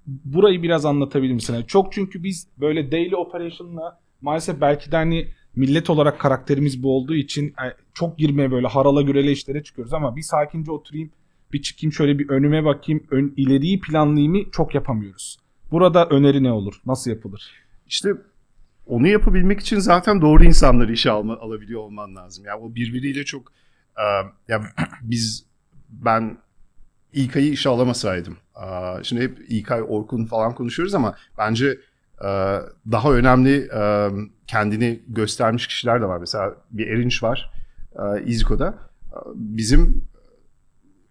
[0.06, 1.54] Burayı biraz anlatabilir misin?
[1.54, 6.96] Yani çok çünkü biz böyle daily operation'la maalesef belki de hani millet olarak karakterimiz bu
[6.96, 7.64] olduğu için e,
[7.94, 11.10] çok girmeye böyle harala gürele işlere çıkıyoruz ama bir sakince oturayım
[11.52, 15.38] bir çıkayım şöyle bir önüme bakayım ön, ileriyi planlayayım çok yapamıyoruz.
[15.70, 16.80] Burada öneri ne olur?
[16.86, 17.52] Nasıl yapılır?
[17.86, 18.08] İşte
[18.86, 22.44] onu yapabilmek için zaten doğru insanları işe alma, alabiliyor olman lazım.
[22.44, 23.52] Yani o birbiriyle çok
[23.96, 24.04] e,
[24.48, 24.60] ya
[25.02, 25.46] biz
[25.88, 26.38] ben
[27.14, 28.36] İK'yı işe alamasaydım.
[29.02, 31.78] Şimdi hep İK, Orkun falan konuşuyoruz ama bence
[32.20, 32.28] e,
[32.92, 34.10] daha önemli e,
[34.46, 36.18] kendini göstermiş kişiler de var.
[36.18, 37.50] Mesela bir Erinç var
[37.92, 38.74] e, İziko'da.
[39.34, 40.04] Bizim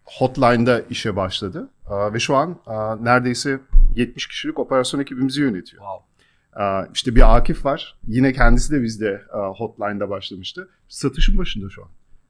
[0.04, 1.70] Hotline'da işe başladı
[2.14, 2.60] ve şu an
[3.02, 3.60] neredeyse
[3.96, 5.84] 70 kişilik operasyon ekibimizi yönetiyor.
[5.84, 6.94] Wow.
[6.94, 7.98] İşte bir Akif var.
[8.08, 9.22] Yine kendisi de bizde
[9.58, 10.70] Hotline'da başlamıştı.
[10.90, 11.90] Satışın başında şu an.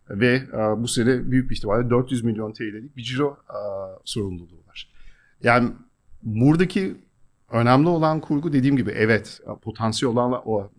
[0.09, 3.57] Ve e, bu sene büyük bir ihtimalle 400 milyon TL'lik bir ciro e,
[4.05, 4.89] sorumluluğu var.
[5.43, 5.69] Yani
[6.23, 6.95] buradaki
[7.51, 10.69] önemli olan kurgu dediğim gibi evet e, potansiyel olan o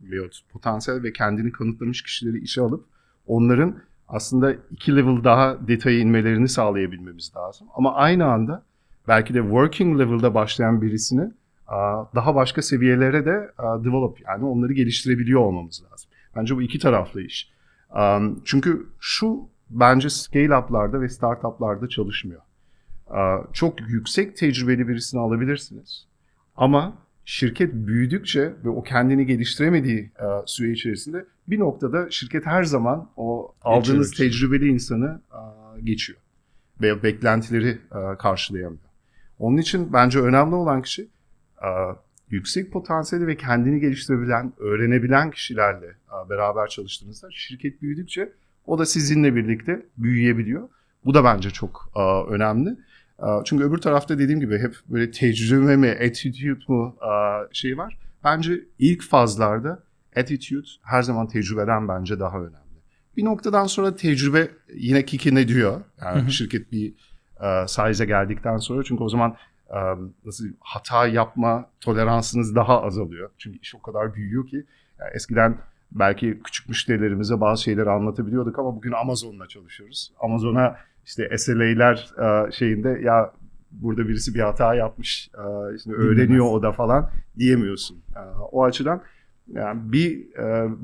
[0.53, 2.85] potansiyel ve kendini kanıtlamış kişileri işe alıp
[3.27, 3.77] onların
[4.09, 7.67] aslında iki level daha detaya inmelerini sağlayabilmemiz lazım.
[7.75, 8.63] Ama aynı anda
[9.09, 11.31] belki de working level'da başlayan birisini
[12.15, 16.11] daha başka seviyelere de develop yani onları geliştirebiliyor olmamız lazım.
[16.37, 17.54] Bence bu iki taraflı iş.
[17.95, 22.41] Am, Çünkü şu bence scale up'larda ve startup'larda çalışmıyor.
[23.11, 26.07] Aa, Çok yüksek tecrübeli birisini alabilirsiniz.
[26.57, 33.11] Ama şirket büyüdükçe ve o kendini geliştiremediği aa, süre içerisinde bir noktada şirket her zaman
[33.17, 34.31] o aldığınız Geçirir.
[34.31, 36.19] tecrübeli insanı aa, geçiyor.
[36.83, 37.79] Ve beklentileri
[38.19, 38.81] karşılayamıyor.
[39.39, 41.09] Onun için bence önemli olan kişi
[42.31, 45.95] yüksek potansiyeli ve kendini geliştirebilen, öğrenebilen kişilerle
[46.31, 48.33] beraber çalıştığınızda şirket büyüdükçe
[48.67, 50.69] o da sizinle birlikte büyüyebiliyor.
[51.05, 51.93] Bu da bence çok
[52.31, 52.77] önemli.
[53.45, 56.97] Çünkü öbür tarafta dediğim gibi hep böyle tecrübe mi, attitude mu
[57.53, 57.99] şey var.
[58.25, 59.83] Bence ilk fazlarda
[60.17, 62.55] attitude her zaman tecrübeden bence daha önemli.
[63.17, 65.81] Bir noktadan sonra tecrübe yine kikine diyor.
[66.03, 66.31] Yani hı hı.
[66.31, 66.95] şirket bir
[67.67, 69.37] size'e geldikten sonra çünkü o zaman
[70.25, 73.31] nasıl hata yapma toleransınız daha azalıyor.
[73.39, 74.65] Çünkü iş o kadar büyüyor ki
[75.01, 75.59] yani eskiden
[75.93, 80.13] belki küçük müşterilerimize bazı şeyleri anlatabiliyorduk ama bugün Amazon'la çalışıyoruz.
[80.21, 82.15] Amazon'a işte SLA'ler
[82.53, 83.33] şeyinde ya
[83.71, 85.31] burada birisi bir hata yapmış,
[85.77, 88.03] işte öğreniyor o da falan diyemiyorsun.
[88.53, 89.03] O açıdan
[89.53, 90.27] yani bir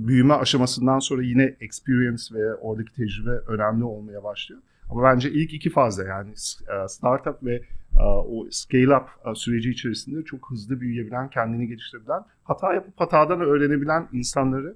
[0.09, 4.61] büyüme aşamasından sonra yine experience ve oradaki tecrübe önemli olmaya başlıyor.
[4.91, 7.55] Ama bence ilk iki fazda yani e, startup ve
[8.01, 13.41] e, o scale up e, süreci içerisinde çok hızlı büyüyebilen, kendini geliştirebilen, hata yapıp hatadan
[13.41, 14.75] öğrenebilen insanları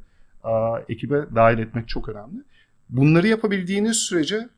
[0.89, 2.43] ekibe dahil etmek çok önemli.
[2.89, 4.49] Bunları yapabildiğiniz sürece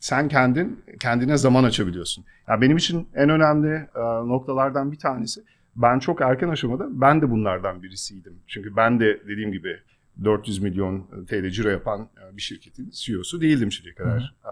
[0.00, 2.24] sen kendin kendine zaman açabiliyorsun.
[2.48, 3.88] Yani benim için en önemli
[4.28, 5.42] noktalardan bir tanesi
[5.76, 8.34] ben çok erken aşamada ben de bunlardan birisiydim.
[8.46, 9.80] Çünkü ben de dediğim gibi
[10.24, 14.34] 400 milyon TL ciro yapan e, bir şirketin CEO'su değildim şimdiye kadar.
[14.42, 14.48] Hı.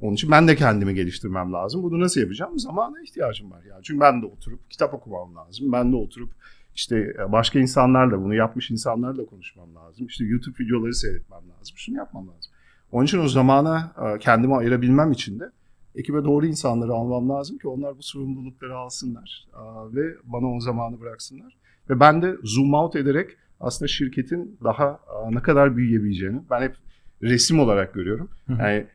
[0.00, 1.82] Onun için ben de kendimi geliştirmem lazım.
[1.82, 2.58] Bunu nasıl yapacağım?
[2.58, 3.62] Zamana ihtiyacım var.
[3.70, 3.82] Yani.
[3.82, 5.72] Çünkü ben de oturup kitap okumam lazım.
[5.72, 6.30] Ben de oturup
[6.74, 10.06] işte e, başka insanlarla bunu yapmış insanlarla konuşmam lazım.
[10.06, 11.76] İşte YouTube videoları seyretmem lazım.
[11.76, 12.52] Şunu yapmam lazım.
[12.92, 15.50] Onun için o zamana e, kendimi ayırabilmem için de
[15.94, 19.48] ekibe doğru insanları almam lazım ki onlar bu sorumlulukları alsınlar
[19.94, 21.56] ve bana o zamanı bıraksınlar.
[21.90, 26.76] Ve ben de zoom out ederek aslında şirketin daha ne kadar büyüyebileceğini ben hep
[27.22, 28.30] resim olarak görüyorum.
[28.48, 28.86] Yani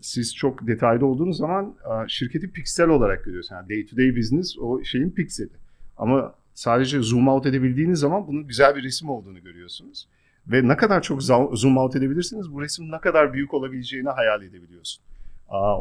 [0.00, 1.74] siz çok detaylı olduğunuz zaman
[2.08, 3.60] şirketi piksel olarak görüyorsunuz.
[3.60, 5.50] Yani day to day business o şeyin pikseli.
[5.96, 10.08] Ama sadece zoom out edebildiğiniz zaman bunun güzel bir resim olduğunu görüyorsunuz.
[10.46, 15.02] Ve ne kadar çok zoom out edebilirsiniz bu resim ne kadar büyük olabileceğini hayal edebiliyorsun.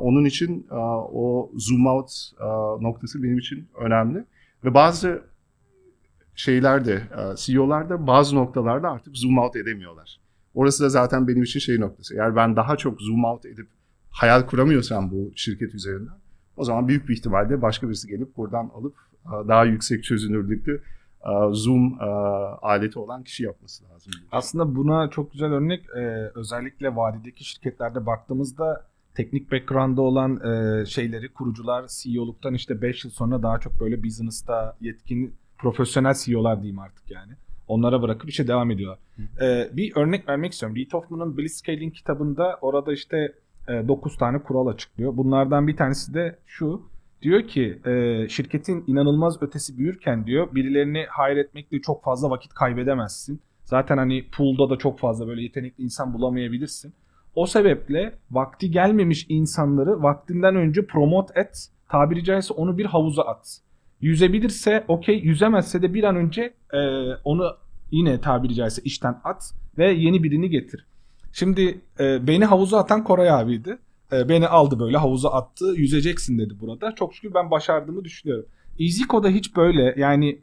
[0.01, 0.67] Onun için
[1.13, 2.12] o zoom out
[2.81, 4.23] noktası benim için önemli.
[4.63, 5.21] Ve bazı
[6.41, 7.01] şeylerde,
[7.36, 10.19] CEO'lar da bazı noktalarda artık zoom out edemiyorlar.
[10.54, 12.15] Orası da zaten benim için şey noktası.
[12.15, 13.67] Eğer ben daha çok zoom out edip
[14.10, 16.15] hayal kuramıyorsam bu şirket üzerinden
[16.58, 20.82] o zaman büyük bir ihtimalle başka birisi gelip buradan alıp daha yüksek çözünürlüklü
[21.51, 21.97] Zoom
[22.62, 24.13] aleti olan kişi yapması lazım.
[24.32, 25.86] Aslında buna çok güzel örnek
[26.36, 33.43] özellikle vadideki şirketlerde baktığımızda teknik background'da olan e, şeyleri kurucular CEO'luktan işte 5 yıl sonra
[33.43, 37.32] daha çok böyle business'ta yetkin profesyonel CEO'lar diyeyim artık yani.
[37.67, 39.00] Onlara bırakıp işe devam ediyorlar.
[39.41, 40.76] Ee, bir örnek vermek istiyorum.
[40.76, 43.34] Reid Hoffman'ın Blitzscaling kitabında orada işte
[43.67, 45.17] e, 9 tane kural açıklıyor.
[45.17, 46.82] Bunlardan bir tanesi de şu.
[47.21, 53.41] Diyor ki e, şirketin inanılmaz ötesi büyürken diyor birilerini hire etmekle çok fazla vakit kaybedemezsin.
[53.63, 56.93] Zaten hani pool'da da çok fazla böyle yetenekli insan bulamayabilirsin.
[57.36, 61.67] O sebeple vakti gelmemiş insanları vaktinden önce promote et.
[61.89, 63.62] Tabiri caizse onu bir havuza at.
[64.02, 66.80] Yüzebilirse okey, yüzemezse de bir an önce e,
[67.24, 67.58] onu
[67.92, 70.86] yine tabiri caizse işten at ve yeni birini getir.
[71.34, 73.78] Şimdi e, beni havuza atan Koray abiydi.
[74.12, 75.74] E, beni aldı böyle havuza attı.
[75.78, 76.96] Yüzeceksin dedi burada.
[76.96, 78.46] Çok şükür ben başardığımı düşünüyorum.
[78.80, 80.40] EasyCo'da hiç böyle yani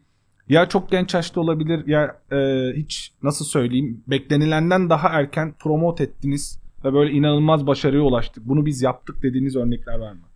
[0.49, 6.61] ya çok genç yaşta olabilir ya e, hiç nasıl söyleyeyim beklenilenden daha erken promote ettiniz
[6.85, 8.49] ve böyle inanılmaz başarıya ulaştık.
[8.49, 10.28] Bunu biz yaptık dediğiniz örnekler var mı?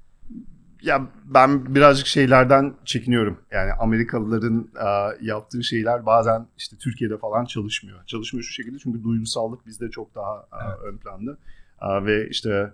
[0.83, 3.38] Ya ben birazcık şeylerden çekiniyorum.
[3.51, 4.88] Yani Amerikalıların e,
[5.27, 8.05] yaptığı şeyler bazen işte Türkiye'de falan çalışmıyor.
[8.07, 10.79] Çalışmıyor şu şekilde çünkü duygusallık bizde çok daha e, evet.
[10.85, 11.37] ön planda.
[11.83, 12.73] E, ve işte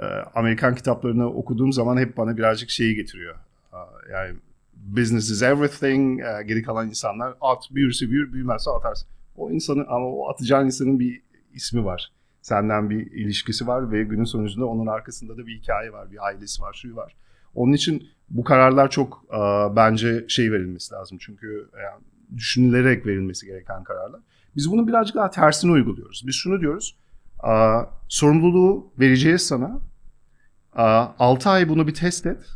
[0.00, 3.34] e, Amerikan kitaplarını okuduğum zaman hep bana birazcık şeyi getiriyor.
[3.72, 3.78] E,
[4.12, 4.36] yani
[4.74, 6.20] business is everything.
[6.20, 9.08] E, geri kalan insanlar at büyürse büyür, büyümezse atarsın.
[9.36, 11.22] O insanın ama o atacağın insanın bir
[11.54, 16.10] ismi var senden bir ilişkisi var ve günün sonucunda onun arkasında da bir hikaye var,
[16.10, 17.16] bir ailesi var, şu var.
[17.54, 19.38] Onun için bu kararlar çok e,
[19.76, 21.18] bence şey verilmesi lazım.
[21.20, 22.02] Çünkü yani
[22.36, 24.20] düşünülerek verilmesi gereken kararlar.
[24.56, 26.24] Biz bunu birazcık daha tersine uyguluyoruz.
[26.26, 26.96] Biz şunu diyoruz.
[27.44, 27.52] E,
[28.08, 29.80] sorumluluğu vereceğiz sana.
[30.76, 32.46] E, 6 ay bunu bir test et.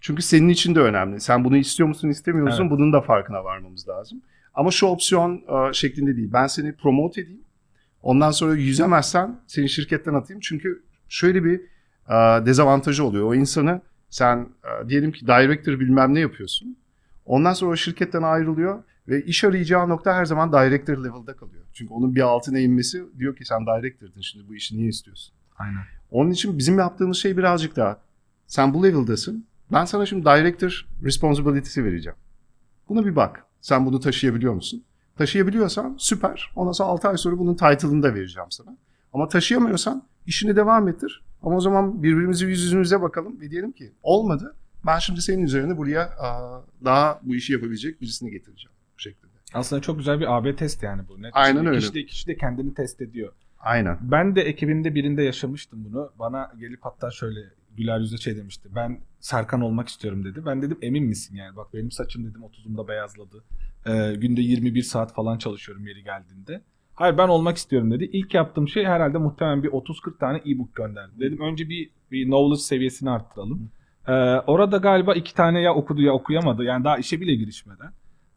[0.00, 1.20] Çünkü senin için de önemli.
[1.20, 2.62] Sen bunu istiyor musun, istemiyor musun?
[2.62, 2.70] Evet.
[2.70, 4.22] Bunun da farkına varmamız lazım.
[4.54, 6.30] Ama şu opsiyon e, şeklinde değil.
[6.32, 7.46] Ben seni promote edeyim
[8.06, 10.40] Ondan sonra yüzemezsen seni şirketten atayım.
[10.40, 11.60] Çünkü şöyle bir
[12.08, 13.26] e, dezavantajı oluyor.
[13.26, 13.80] O insanı
[14.16, 16.76] sen e, diyelim ki director bilmem ne yapıyorsun.
[17.26, 21.64] Ondan sonra o şirketten ayrılıyor ve iş arayacağı nokta her zaman director level'da kalıyor.
[21.72, 25.34] Çünkü onun bir altına inmesi diyor ki sen director'dın şimdi bu işi niye istiyorsun?
[25.58, 25.80] Aynen.
[26.10, 28.00] Onun için bizim yaptığımız şey birazcık daha
[28.46, 29.46] sen bu level'dasın.
[29.72, 32.18] Ben sana şimdi director responsibility'si vereceğim.
[32.88, 33.44] Buna bir bak.
[33.60, 34.84] Sen bunu taşıyabiliyor musun?
[35.18, 36.52] Taşıyabiliyorsan süper.
[36.56, 38.76] Ondan sonra 6 ay sonra bunun title'ını da vereceğim sana.
[39.12, 41.25] Ama taşıyamıyorsan işini devam ettir.
[41.46, 44.56] Ama o zaman birbirimizi yüz yüzümüze bakalım ve diyelim ki olmadı.
[44.86, 46.10] Ben şimdi senin üzerine buraya
[46.84, 48.76] daha bu işi yapabilecek birisini getireceğim.
[48.96, 49.26] Bu şekilde.
[49.54, 51.22] Aslında çok güzel bir AB test yani bu.
[51.22, 51.30] Net.
[51.34, 51.78] Aynen öyle.
[51.78, 53.32] Kişi de, kişi de kendini test ediyor.
[53.58, 53.98] Aynen.
[54.00, 56.12] Ben de ekibimde birinde yaşamıştım bunu.
[56.18, 57.40] Bana gelip hatta şöyle
[57.76, 58.68] güler yüzle şey demişti.
[58.74, 60.46] Ben Serkan olmak istiyorum dedi.
[60.46, 61.56] Ben dedim emin misin yani?
[61.56, 63.44] Bak benim saçım dedim 30'umda beyazladı.
[63.86, 66.62] Ee, günde 21 saat falan çalışıyorum yeri geldiğinde.
[66.96, 68.10] Hayır ben olmak istiyorum dedi.
[68.12, 71.20] İlk yaptığım şey herhalde muhtemelen bir 30-40 tane e-book gönderdim.
[71.20, 73.70] Dedim önce bir, bir knowledge seviyesini arttıralım.
[74.08, 74.12] Ee,
[74.46, 76.64] orada galiba iki tane ya okudu ya okuyamadı.
[76.64, 77.90] Yani daha işe bile girişmeden.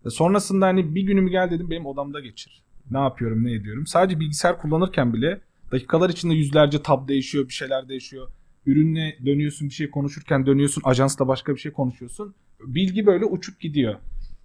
[0.05, 2.63] Ee, Sonrasında hani bir günümü gel dedim benim odamda geçir.
[2.91, 3.87] Ne yapıyorum ne ediyorum.
[3.87, 5.41] Sadece bilgisayar kullanırken bile
[5.71, 8.27] dakikalar içinde yüzlerce tab değişiyor bir şeyler değişiyor.
[8.65, 12.35] Ürünle dönüyorsun bir şey konuşurken dönüyorsun ajansla başka bir şey konuşuyorsun.
[12.65, 13.95] Bilgi böyle uçup gidiyor.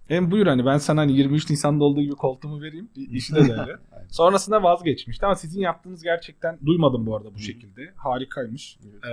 [0.07, 2.89] Hem buyur hani ben sana hani 23 Nisan'da olduğu gibi koltuğumu vereyim.
[2.95, 3.75] İşine de öyle.
[4.09, 7.91] Sonrasında vazgeçmişti ama sizin yaptığınız gerçekten duymadım bu arada bu şekilde.
[7.95, 8.77] Harikaymış.
[8.83, 9.09] Ee,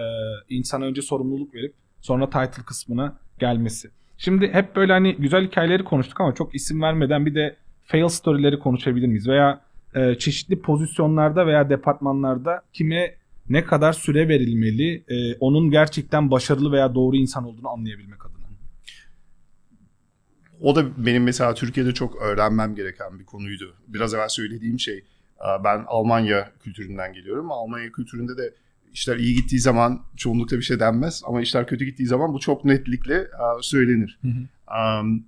[0.49, 3.91] insana önce sorumluluk verip sonra title kısmına gelmesi.
[4.19, 8.59] Şimdi hep böyle hani güzel hikayeleri konuştuk ama çok isim vermeden bir de fail story'leri
[8.59, 9.29] konuşabilir miyiz?
[9.29, 9.61] Veya
[9.95, 13.15] e, çeşitli pozisyonlarda veya departmanlarda kime
[13.49, 18.32] ne kadar süre verilmeli e, onun gerçekten başarılı veya doğru insan olduğunu anlayabilmek adına.
[20.63, 23.75] O da benim mesela Türkiye'de çok öğrenmem gereken bir konuydu.
[23.89, 24.99] Biraz evvel söylediğim şey
[25.39, 27.53] e, ben Almanya kültüründen geliyorum.
[27.53, 28.55] Almanya kültüründe de
[28.93, 32.65] işler iyi gittiği zaman çoğunlukla bir şey denmez ama işler kötü gittiği zaman bu çok
[32.65, 33.29] netlikle e,
[33.61, 34.21] söylenir.
[35.03, 35.25] Um,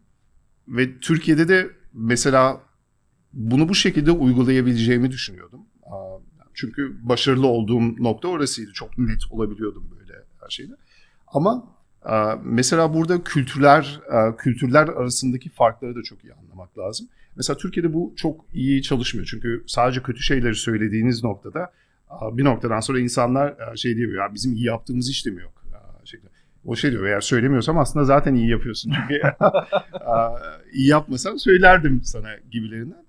[0.68, 2.60] ve Türkiye'de de mesela
[3.32, 5.60] bunu bu şekilde uygulayabileceğimi düşünüyordum.
[6.54, 8.72] Çünkü başarılı olduğum nokta orasıydı.
[8.72, 10.72] Çok net olabiliyordum böyle her şeyde.
[11.26, 11.73] Ama
[12.44, 17.08] mesela burada kültürler uh, kültürler arasındaki farkları da çok iyi anlamak lazım.
[17.36, 19.26] Mesela Türkiye'de bu çok iyi çalışmıyor.
[19.30, 21.72] Çünkü sadece kötü şeyleri söylediğiniz noktada
[22.10, 25.42] uh, bir noktadan sonra insanlar uh, şey diyor ya bizim iyi yaptığımız iş de mi
[25.42, 25.64] yok?
[26.66, 28.92] O şey diyor eğer söylemiyorsam aslında zaten iyi yapıyorsun.
[28.96, 29.22] Çünkü
[30.72, 33.04] iyi yapmasam söylerdim sana gibilerinden.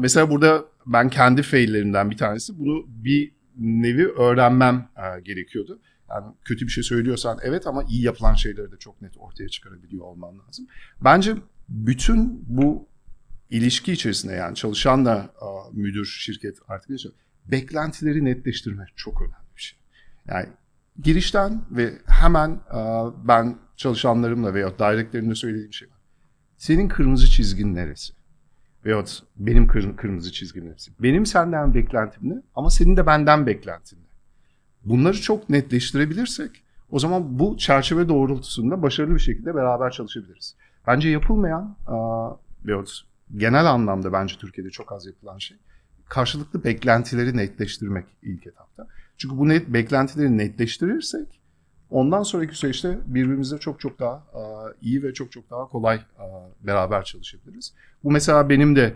[0.00, 4.88] Mesela burada ben kendi faillerimden bir tanesi bunu bir nevi öğrenmem
[5.24, 5.78] gerekiyordu.
[6.10, 10.04] Yani kötü bir şey söylüyorsan evet ama iyi yapılan şeyleri de çok net ortaya çıkarabiliyor
[10.04, 10.66] olman lazım.
[11.00, 11.36] Bence
[11.68, 12.88] bütün bu
[13.50, 15.30] ilişki içerisinde yani çalışanla
[15.72, 16.90] müdür, şirket artık
[17.46, 19.78] beklentileri netleştirmek çok önemli bir şey.
[20.28, 20.48] Yani
[21.02, 22.60] girişten ve hemen
[23.24, 25.98] ben çalışanlarımla veya direktlerimle söylediğim şey var.
[26.56, 28.12] Senin kırmızı çizgin neresi?
[28.84, 30.92] Veyahut benim kır- kırmızı çizgim neresi?
[31.00, 32.42] Benim senden beklentim ne?
[32.54, 33.98] Ama senin de benden beklentin?
[34.84, 36.50] Bunları çok netleştirebilirsek
[36.90, 40.54] o zaman bu çerçeve doğrultusunda başarılı bir şekilde beraber çalışabiliriz.
[40.86, 41.76] Bence yapılmayan
[43.36, 45.56] genel anlamda bence Türkiye'de çok az yapılan şey
[46.08, 48.86] karşılıklı beklentileri netleştirmek ilk etapta.
[49.16, 51.40] Çünkü bu net beklentileri netleştirirsek
[51.90, 54.22] ondan sonraki süreçte birbirimizle çok çok daha
[54.82, 56.00] iyi ve çok çok daha kolay
[56.60, 57.74] beraber çalışabiliriz.
[58.04, 58.94] Bu mesela benim de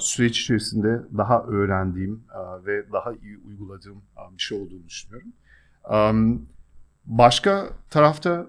[0.00, 5.32] süreç içerisinde daha öğrendiğim aa, ve daha iyi uyguladığım aa, bir şey olduğunu düşünüyorum.
[5.84, 6.40] Am,
[7.06, 8.46] Başka tarafta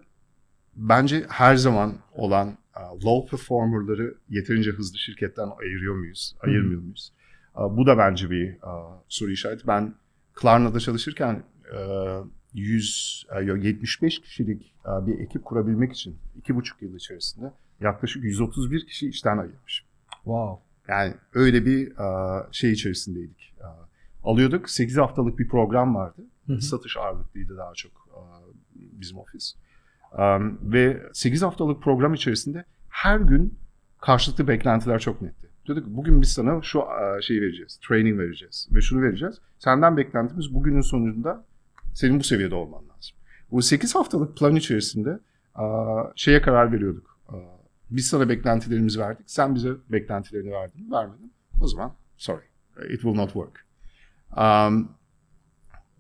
[0.76, 7.14] bence her zaman olan aa, low performerları yeterince hızlı şirketten ayırıyor muyuz, ayırmıyor muyuz?
[7.56, 8.58] Aa, Bu da bence bir
[9.10, 9.68] soru işareti.
[9.68, 9.94] Ben
[10.34, 11.80] Klarna'da çalışırken e,
[12.54, 18.86] 100, e, yok, 75 kişilik e, bir ekip kurabilmek için 2,5 yıl içerisinde yaklaşık 131
[18.88, 19.88] kişi işten ayırmışım.
[20.14, 20.62] Wow.
[20.88, 21.94] Yani öyle bir
[22.52, 23.56] şey içerisindeydik.
[24.24, 24.70] Alıyorduk.
[24.70, 26.22] 8 haftalık bir program vardı.
[26.48, 26.62] Hı hı.
[26.62, 27.92] Satış ağırlıklıydı daha çok
[28.76, 29.56] bizim ofis.
[30.62, 33.60] Ve 8 haftalık program içerisinde her gün
[34.02, 35.48] karşılıklı beklentiler çok netti.
[35.66, 36.84] Diyorduk bugün biz sana şu
[37.22, 37.80] şeyi vereceğiz.
[37.88, 38.68] Training vereceğiz.
[38.72, 39.36] Ve şunu vereceğiz.
[39.60, 41.46] Senden beklentimiz bugünün sonunda
[41.94, 43.18] senin bu seviyede olman lazım.
[43.52, 45.20] Bu 8 haftalık plan içerisinde
[46.16, 47.20] şeye karar veriyorduk.
[47.92, 49.26] Biz sana beklentilerimizi verdik.
[49.30, 50.92] Sen bize beklentilerini verdin.
[50.92, 51.34] Vermedin.
[51.62, 52.44] O zaman sorry.
[52.90, 53.66] It will not work.
[54.38, 54.90] Um,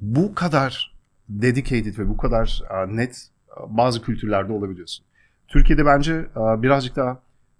[0.01, 0.95] bu kadar
[1.29, 5.05] dedicated ve bu kadar uh, net uh, bazı kültürlerde olabiliyorsun.
[5.47, 7.11] Türkiye'de bence uh, birazcık daha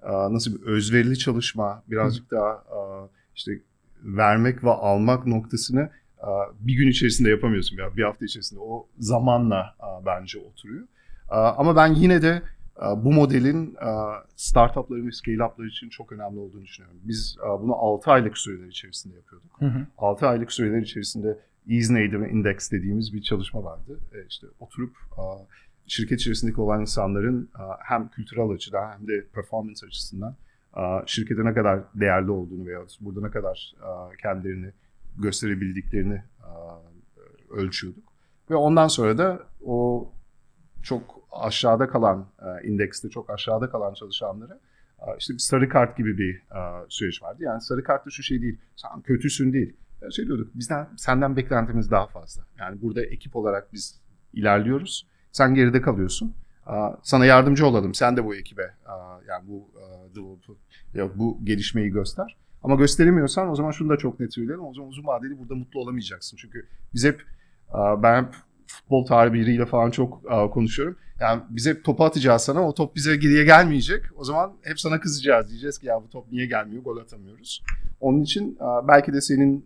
[0.04, 3.52] uh, nasıl bir özverili çalışma, birazcık daha uh, işte
[4.04, 5.90] vermek ve almak noktasını
[6.22, 6.28] uh,
[6.60, 8.60] bir gün içerisinde yapamıyorsun ya bir hafta içerisinde.
[8.60, 10.84] O zamanla uh, bence oturuyor.
[10.84, 12.42] Uh, ama ben yine de
[12.82, 17.00] bu modelin uh, startupları ve scale-up'lar için çok önemli olduğunu düşünüyorum.
[17.04, 19.62] Biz uh, bunu 6 aylık süreler içerisinde yapıyorduk.
[19.62, 19.88] Hı hı.
[19.98, 24.00] 6 aylık süreler içerisinde Eisenhower Index dediğimiz bir çalışma vardı.
[24.14, 24.96] E, işte oturup
[25.88, 30.36] şirket içerisindeki olan insanların hem kültürel açıdan hem de performance açısından
[31.06, 33.76] şirkete ne kadar değerli olduğunu veya burada ne kadar
[34.22, 34.72] kendilerini
[35.18, 36.22] gösterebildiklerini
[37.50, 38.04] ölçüyorduk.
[38.50, 40.10] Ve ondan sonra da o
[40.84, 42.26] çok aşağıda kalan,
[42.64, 44.60] indekste çok aşağıda kalan çalışanlara
[45.18, 46.42] işte bir sarı kart gibi bir
[46.90, 47.44] süreç vardı.
[47.44, 49.76] Yani sarı kart da şu şey değil, sen kötüsün değil.
[50.12, 52.44] Şey diyorduk, bizden senden beklentimiz daha fazla.
[52.60, 54.02] Yani burada ekip olarak biz
[54.34, 55.08] ilerliyoruz.
[55.32, 56.36] Sen geride kalıyorsun.
[57.04, 57.94] Sana yardımcı olalım.
[57.94, 58.74] Sen de bu ekibe
[59.28, 59.70] yani bu
[61.16, 62.38] bu gelişmeyi göster.
[62.64, 64.66] Ama gösteremiyorsan o zaman şunu da çok net söyleyelim.
[64.66, 66.38] O zaman uzun vadeli burada mutlu olamayacaksın.
[66.38, 67.26] Çünkü biz hep
[68.04, 68.32] ben
[68.68, 70.98] futbol tabiriyle falan çok konuşuyorum.
[71.20, 72.68] Yani biz hep topu atacağız sana.
[72.68, 74.04] O top bize geriye gelmeyecek.
[74.16, 75.50] O zaman hep sana kızacağız.
[75.50, 76.84] Diyeceğiz ki ya bu top niye gelmiyor?
[76.84, 77.64] Gol atamıyoruz.
[78.00, 79.66] Onun için belki de senin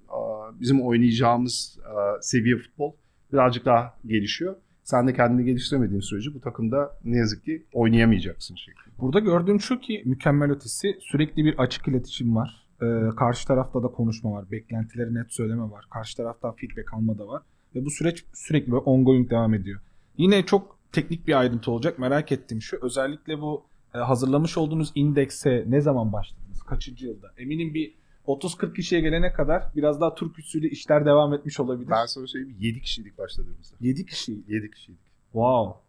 [0.59, 1.79] bizim oynayacağımız
[2.21, 2.93] seviye futbol
[3.33, 4.55] birazcık daha gelişiyor.
[4.83, 8.97] Sen de kendini geliştiremediğin sürece bu takımda ne yazık ki oynayamayacaksın şeklinde.
[8.99, 12.67] Burada gördüğüm şu ki mükemmel ötesi sürekli bir açık iletişim var.
[12.81, 12.85] Ee,
[13.17, 14.51] karşı tarafta da konuşma var.
[14.51, 15.85] Beklentileri net söyleme var.
[15.93, 17.41] Karşı taraftan feedback alma da var.
[17.75, 19.79] Ve bu süreç sürekli ongoing devam ediyor.
[20.17, 21.99] Yine çok teknik bir ayrıntı olacak.
[21.99, 22.79] Merak ettiğim şu.
[22.81, 26.63] Özellikle bu e, hazırlamış olduğunuz indekse ne zaman başladınız?
[26.63, 27.31] Kaçıncı yılda?
[27.37, 27.95] Eminim bir
[28.27, 31.89] 30-40 kişiye gelene kadar biraz daha Türk usulü işler devam etmiş olabilir.
[31.89, 33.75] Ben sana söyleyeyim 7 kişiydik başladığımızda.
[33.81, 34.43] 7 kişi.
[34.47, 35.01] 7 kişiydik.
[35.31, 35.79] Wow.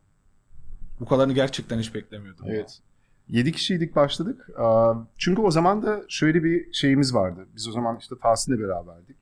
[1.00, 2.46] Bu kadarını gerçekten hiç beklemiyordum.
[2.48, 2.80] Evet.
[3.28, 4.50] 7 kişiydik başladık.
[5.16, 7.46] Çünkü o zaman da şöyle bir şeyimiz vardı.
[7.56, 9.16] Biz o zaman işte Tahsin'le beraberdik.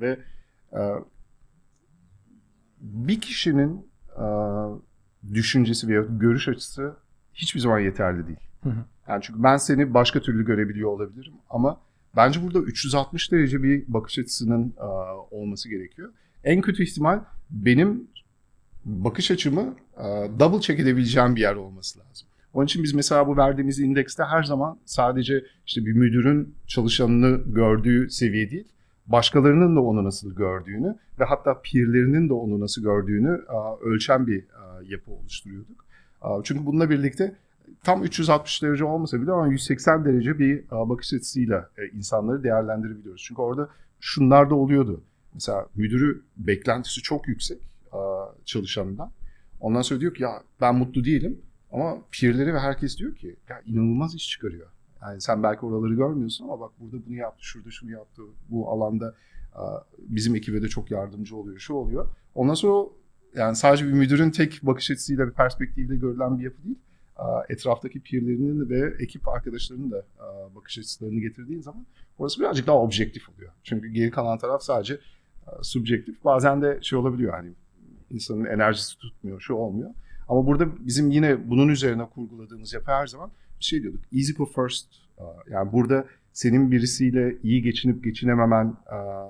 [0.00, 0.18] Ve
[2.80, 3.90] bir kişinin
[5.34, 6.94] düşüncesi veya görüş açısı
[7.34, 8.38] hiçbir zaman yeterli değil.
[9.08, 11.80] Yani çünkü ben seni başka türlü görebiliyor olabilirim ama
[12.16, 14.74] bence burada 360 derece bir bakış açısının
[15.30, 16.12] olması gerekiyor.
[16.44, 18.08] En kötü ihtimal benim
[18.84, 19.74] bakış açımı
[20.38, 22.28] double check edebileceğim bir yer olması lazım.
[22.52, 28.10] Onun için biz mesela bu verdiğimiz indekste her zaman sadece işte bir müdürün çalışanını gördüğü
[28.10, 28.68] seviye değil,
[29.08, 33.44] başkalarının da onu nasıl gördüğünü ve hatta peerlerinin de onu nasıl gördüğünü
[33.80, 34.44] ölçen bir
[34.84, 35.84] yapı oluşturuyorduk.
[36.44, 37.36] Çünkü bununla birlikte
[37.84, 43.22] tam 360 derece olmasa bile ama 180 derece bir bakış açısıyla e, insanları değerlendirebiliyoruz.
[43.22, 43.68] Çünkü orada
[44.00, 45.02] şunlar da oluyordu.
[45.34, 47.58] Mesela müdürü beklentisi çok yüksek
[48.44, 49.10] çalışanından.
[49.60, 51.38] Ondan sonra diyor ki ya ben mutlu değilim
[51.72, 54.66] ama peerleri ve herkes diyor ki ya inanılmaz iş çıkarıyor.
[55.02, 59.14] Yani sen belki oraları görmüyorsun ama bak burada bunu yaptı, şurada şunu yaptı, bu alanda
[59.98, 62.08] bizim ekibe de çok yardımcı oluyor, şu oluyor.
[62.34, 62.88] Ondan sonra
[63.34, 66.78] yani sadece bir müdürün tek bakış açısıyla bir perspektifle görülen bir yapı değil.
[67.48, 70.04] Etraftaki peerlerinin ve ekip arkadaşlarının da
[70.54, 71.86] bakış açılarını getirdiğin zaman
[72.18, 73.52] orası birazcık daha objektif oluyor.
[73.62, 75.00] Çünkü geri kalan taraf sadece
[75.62, 76.24] subjektif.
[76.24, 77.50] Bazen de şey olabiliyor hani
[78.10, 79.90] insanın enerjisi tutmuyor, şu olmuyor.
[80.28, 83.30] Ama burada bizim yine bunun üzerine kurguladığımız yapı her zaman
[83.64, 84.00] şey diyorduk.
[84.12, 84.86] Easy go first.
[85.50, 88.76] Yani burada senin birisiyle iyi geçinip geçinememen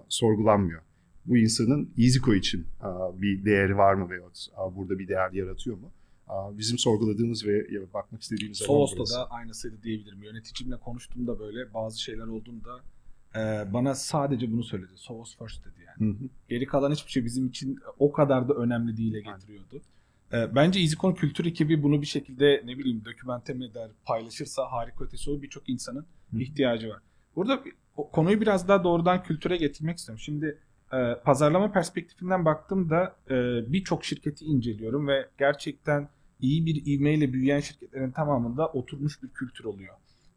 [0.08, 0.82] sorgulanmıyor.
[1.26, 2.66] Bu insanın EasyCo için
[3.14, 4.20] bir değeri var mı veya
[4.76, 5.90] burada bir değer yaratıyor mu?
[6.58, 10.22] Bizim sorguladığımız ve bakmak istediğimiz Soğos'ta da aynısıydı diyebilirim.
[10.22, 12.80] Yöneticimle konuştuğumda böyle bazı şeyler olduğunda
[13.34, 14.92] e, bana sadece bunu söyledi.
[14.94, 16.10] Soğos first dedi yani.
[16.10, 16.28] Hı hı.
[16.48, 19.66] Geri kalan hiçbir şey bizim için o kadar da önemli değile getiriyordu.
[19.72, 19.97] Aynen.
[20.32, 25.04] E, bence EasyCon Kültür ekibi bunu bir şekilde ne bileyim dokümente mi eder, paylaşırsa harika
[25.04, 25.42] ötesi olur.
[25.42, 26.38] Birçok insanın Hı.
[26.40, 26.98] ihtiyacı var.
[27.36, 27.62] Burada
[28.12, 30.20] konuyu biraz daha doğrudan kültüre getirmek istiyorum.
[30.20, 30.58] Şimdi
[30.92, 33.34] e, pazarlama perspektifinden baktığımda e,
[33.72, 36.08] birçok şirketi inceliyorum ve gerçekten
[36.40, 39.94] iyi bir ivmeyle büyüyen şirketlerin tamamında oturmuş bir kültür oluyor.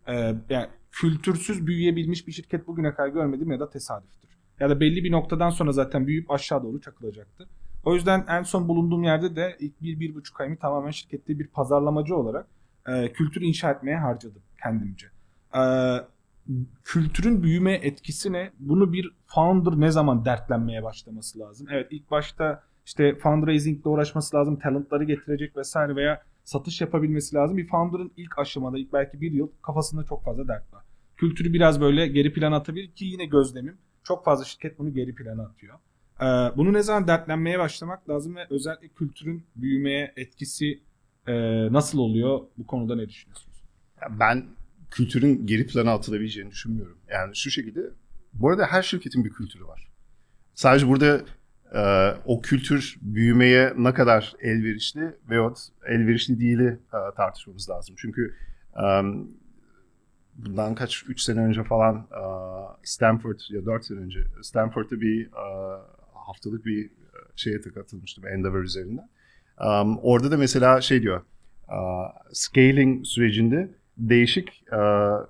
[0.07, 0.13] E,
[0.49, 4.29] yani kültürsüz büyüyebilmiş bir şirket bugüne kadar görmedim ya da tesadüftür.
[4.59, 7.47] Ya da belli bir noktadan sonra zaten büyüyüp aşağı doğru çakılacaktır.
[7.83, 11.47] O yüzden en son bulunduğum yerde de ilk bir, bir buçuk ayımı tamamen şirkette bir
[11.47, 12.47] pazarlamacı olarak
[12.87, 15.07] e, kültür inşa etmeye harcadım kendimce.
[15.55, 15.61] E,
[16.83, 18.51] kültürün büyümeye etkisi ne?
[18.59, 21.67] Bunu bir founder ne zaman dertlenmeye başlaması lazım?
[21.71, 27.57] Evet ilk başta işte fundraising ile uğraşması lazım, talentları getirecek vesaire veya satış yapabilmesi lazım.
[27.57, 30.83] Bir founder'ın ilk aşamada, ilk belki bir yıl kafasında çok fazla dert var.
[31.17, 33.77] Kültürü biraz böyle geri plana atabilir ki yine gözlemim.
[34.03, 35.79] Çok fazla şirket bunu geri plana atıyor.
[36.21, 36.25] Ee,
[36.57, 40.79] bunu ne zaman dertlenmeye başlamak lazım ve özellikle kültürün büyümeye etkisi
[41.27, 41.33] e,
[41.73, 42.39] nasıl oluyor?
[42.57, 43.63] Bu konuda ne düşünüyorsunuz?
[44.09, 44.45] Ben
[44.91, 46.97] kültürün geri plana atılabileceğini düşünmüyorum.
[47.09, 47.81] Yani şu şekilde,
[48.33, 49.87] bu arada her şirketin bir kültürü var.
[50.53, 51.21] Sadece burada
[51.73, 51.81] e,
[52.25, 55.57] o kültür büyümeye ne kadar elverişli veyahut
[55.87, 57.95] elverişli değili e, tartışmamız lazım.
[57.97, 58.35] Çünkü
[58.77, 58.83] e,
[60.35, 62.23] bundan kaç, 3 sene önce falan e,
[62.83, 65.81] Stanford ya 4 sene önce Stanford'da bir e,
[66.27, 66.89] haftalık bir
[67.35, 69.09] şeye katılmıştım Endeavor üzerinden.
[69.61, 71.21] Um, orada da mesela şey diyor,
[71.67, 75.27] uh, scaling sürecinde değişik uh,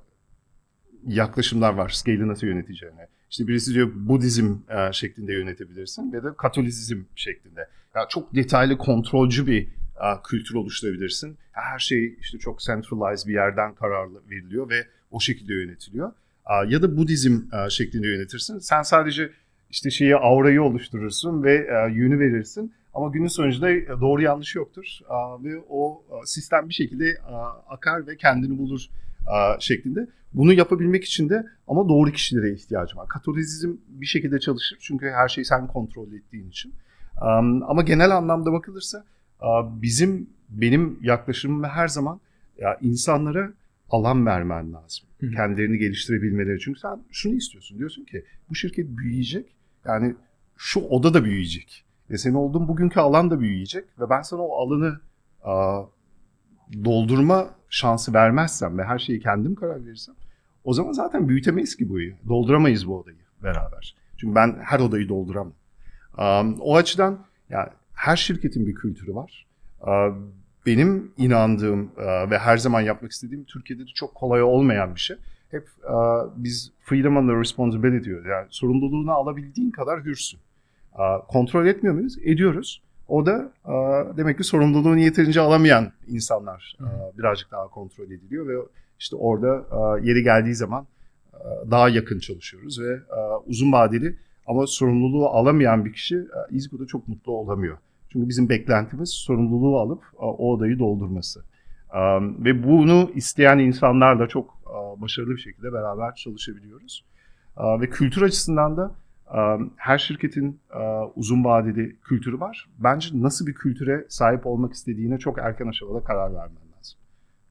[1.08, 3.08] yaklaşımlar var scale'i nasıl yöneteceğine.
[3.30, 7.68] İşte birisi diyor Budizm uh, şeklinde yönetebilirsin ya da Katolizm şeklinde.
[7.96, 11.38] Yani çok detaylı kontrolcü bir uh, kültür oluşturabilirsin.
[11.52, 16.12] Her şey işte çok centralized bir yerden kararlı veriliyor ve o şekilde yönetiliyor.
[16.46, 18.60] Uh, ya da Budizm uh, şeklinde yönetirsin.
[18.60, 19.32] Sen sadece
[19.72, 24.86] işte şeyi aurayı oluşturursun ve uh, yönü verirsin ama günün sonucunda doğru yanlış yoktur
[25.44, 27.18] ve o sistem bir şekilde
[27.70, 28.82] akar ve kendini bulur
[29.60, 30.08] şeklinde.
[30.34, 33.08] Bunu yapabilmek için de ama doğru kişilere ihtiyacım var.
[33.08, 36.74] Katolizm bir şekilde çalışır çünkü her şeyi sen kontrol ettiğin için.
[37.68, 39.06] Ama genel anlamda bakılırsa
[39.82, 42.20] bizim benim yaklaşımım her zaman
[42.58, 43.54] ya insanlara
[43.90, 45.08] alan vermen lazım.
[45.20, 45.32] Hı.
[45.32, 46.60] Kendilerini geliştirebilmeleri.
[46.60, 47.78] Çünkü sen şunu istiyorsun.
[47.78, 49.56] Diyorsun ki bu şirket büyüyecek.
[49.86, 50.16] Yani
[50.58, 51.86] şu oda da büyüyecek.
[52.10, 55.00] E senin olduğun bugünkü alan da büyüyecek ve ben sana o alanı
[55.44, 55.84] a,
[56.86, 60.16] doldurma şansı vermezsem ve her şeyi kendim karar verirsem
[60.64, 62.14] o zaman zaten büyütemeyiz ki bu buyu.
[62.28, 63.96] Dolduramayız bu odayı beraber.
[64.18, 65.54] Çünkü ben her odayı dolduramam.
[66.18, 69.48] Um, o açıdan yani her şirketin bir kültürü var.
[69.82, 70.16] Uh,
[70.66, 75.18] benim inandığım uh, ve her zaman yapmak istediğim Türkiye'de de çok kolay olmayan bir şey.
[75.52, 75.94] Hep uh,
[76.36, 78.26] biz freedom and responsibility diyoruz.
[78.26, 80.40] Yani sorumluluğunu alabildiğin kadar hürsün.
[81.28, 82.18] Kontrol etmiyor muyuz?
[82.24, 82.82] Ediyoruz.
[83.08, 83.52] O da
[84.18, 86.78] demek ki sorumluluğunu yeterince alamayan insanlar
[87.18, 88.54] birazcık daha kontrol ediliyor ve
[89.00, 89.66] işte orada
[90.02, 90.88] yeri geldiği zaman
[91.72, 93.00] daha yakın çalışıyoruz ve
[93.46, 97.78] uzun vadeli ama sorumluluğu alamayan bir kişi İzgo'da çok mutlu olamıyor.
[98.10, 101.44] Çünkü bizim beklentimiz sorumluluğu alıp o odayı doldurması.
[102.40, 104.61] Ve bunu isteyen insanlarla çok
[104.98, 107.06] başarılı bir şekilde beraber çalışabiliyoruz.
[107.82, 108.96] Ve kültür açısından da
[109.76, 110.60] her şirketin
[111.16, 112.70] uzun vadeli kültürü var.
[112.80, 117.00] Bence nasıl bir kültüre sahip olmak istediğine çok erken aşamada karar vermen lazım.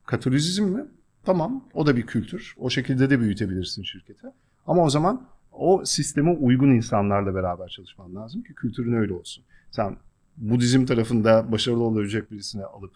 [0.06, 0.86] Katolizm mi?
[1.24, 2.54] Tamam, o da bir kültür.
[2.58, 4.26] O şekilde de büyütebilirsin şirketi.
[4.66, 9.44] Ama o zaman o sisteme uygun insanlarla beraber çalışman lazım ki kültürün öyle olsun.
[9.70, 9.96] Sen
[10.36, 12.92] Budizm tarafında başarılı olabilecek birisini alıp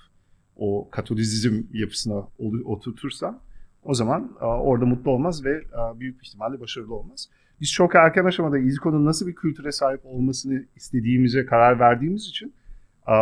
[0.56, 2.28] o Katolizm yapısına
[2.64, 3.40] oturtursan
[3.85, 5.62] o zaman orada mutlu olmaz ve
[6.01, 7.28] büyük ihtimalle başarılı olmaz
[7.61, 12.55] biz çok erken aşamada İziko'nun nasıl bir kültüre sahip olmasını istediğimize karar verdiğimiz için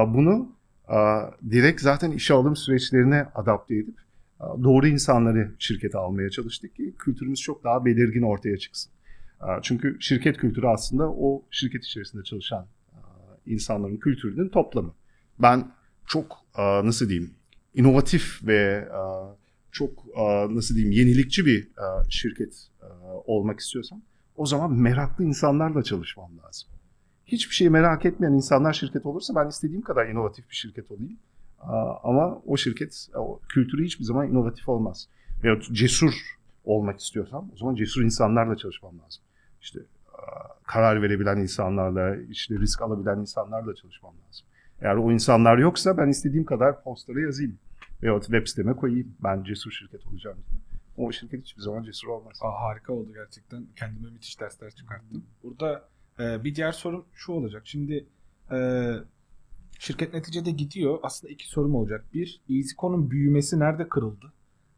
[0.07, 0.57] bunu
[1.51, 3.99] direkt zaten işe alım süreçlerine adapte edip
[4.41, 8.93] doğru insanları şirkete almaya çalıştık ki kültürümüz çok daha belirgin ortaya çıksın.
[9.63, 12.67] Çünkü şirket kültürü aslında o şirket içerisinde çalışan
[13.47, 14.95] insanların kültürünün toplamı.
[15.39, 15.73] Ben
[16.07, 17.35] çok nasıl diyeyim
[17.75, 18.89] inovatif ve
[19.73, 20.16] çok
[20.51, 21.68] nasıl diyeyim yenilikçi bir
[22.09, 22.68] şirket
[23.25, 24.03] olmak istiyorsam
[24.37, 26.68] o zaman meraklı insanlarla çalışmam lazım.
[27.27, 31.16] Hiçbir şeyi merak etmeyen insanlar şirket olursa ben istediğim kadar inovatif bir şirket olayım.
[32.03, 35.09] Ama o şirket, o kültürü hiçbir zaman inovatif olmaz.
[35.45, 36.12] Veya cesur
[36.64, 39.23] olmak istiyorsam o zaman cesur insanlarla çalışmam lazım.
[39.61, 39.81] İşte
[40.66, 44.47] karar verebilen insanlarla, işte risk alabilen insanlarla çalışmam lazım.
[44.81, 47.59] Eğer o insanlar yoksa ben istediğim kadar postlara yazayım.
[48.03, 49.14] Veya web siteme koyayım.
[49.24, 50.38] Ben cesur şirket olacağım.
[50.96, 52.38] O şirket hiçbir zaman cesur olmaz.
[52.42, 53.66] Aa, harika oldu gerçekten.
[53.76, 55.24] Kendime müthiş dersler çıkarttım.
[55.42, 55.88] Burada
[56.18, 57.62] e, bir diğer sorum şu olacak.
[57.64, 58.07] Şimdi
[58.53, 58.88] e,
[59.78, 60.98] şirket neticede gidiyor.
[61.03, 62.05] Aslında iki sorum olacak.
[62.14, 64.32] Bir, EasyCo'nun büyümesi nerede kırıldı?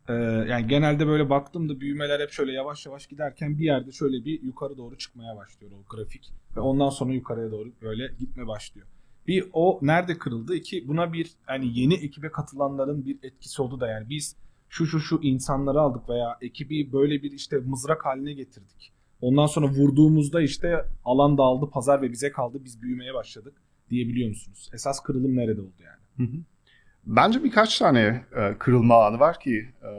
[0.08, 0.12] Ee,
[0.48, 4.76] yani genelde böyle baktığımda büyümeler hep şöyle yavaş yavaş giderken bir yerde şöyle bir yukarı
[4.76, 6.32] doğru çıkmaya başlıyor o grafik.
[6.56, 8.86] Ve ondan sonra yukarıya doğru böyle gitme başlıyor.
[9.26, 10.54] Bir o nerede kırıldı?
[10.54, 14.36] İki buna bir hani yeni ekibe katılanların bir etkisi oldu da yani biz
[14.68, 18.92] şu şu şu insanları aldık veya ekibi böyle bir işte mızrak haline getirdik.
[19.20, 22.64] Ondan sonra vurduğumuzda işte alan dağıldı, pazar ve bize kaldı.
[22.64, 23.54] Biz büyümeye başladık
[23.90, 24.70] diyebiliyor musunuz?
[24.74, 26.28] Esas kırılım nerede oldu yani?
[26.28, 26.40] Hı hı.
[27.06, 29.90] Bence birkaç tane e, kırılma anı var ki e,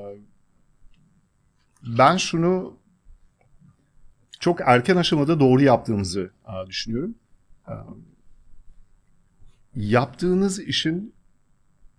[1.97, 2.77] ben şunu
[4.39, 7.15] çok erken aşamada doğru yaptığımızı e, düşünüyorum.
[7.67, 7.73] E,
[9.75, 11.13] yaptığınız işin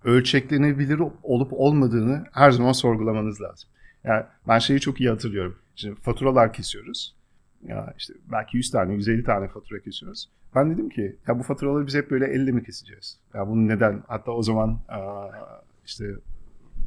[0.04, 3.68] ölçeklenebilir olup olmadığını her zaman sorgulamanız lazım.
[4.04, 5.58] Yani ben şeyi çok iyi hatırlıyorum.
[5.76, 7.16] Şimdi faturalar kesiyoruz.
[7.62, 10.28] Ya işte belki 100 tane, 150 tane fatura kesiyoruz.
[10.54, 13.18] Ben dedim ki ya bu faturaları biz hep böyle elle mi keseceğiz?
[13.34, 14.02] Ya bunu neden?
[14.06, 14.78] Hatta o zaman
[15.86, 16.04] işte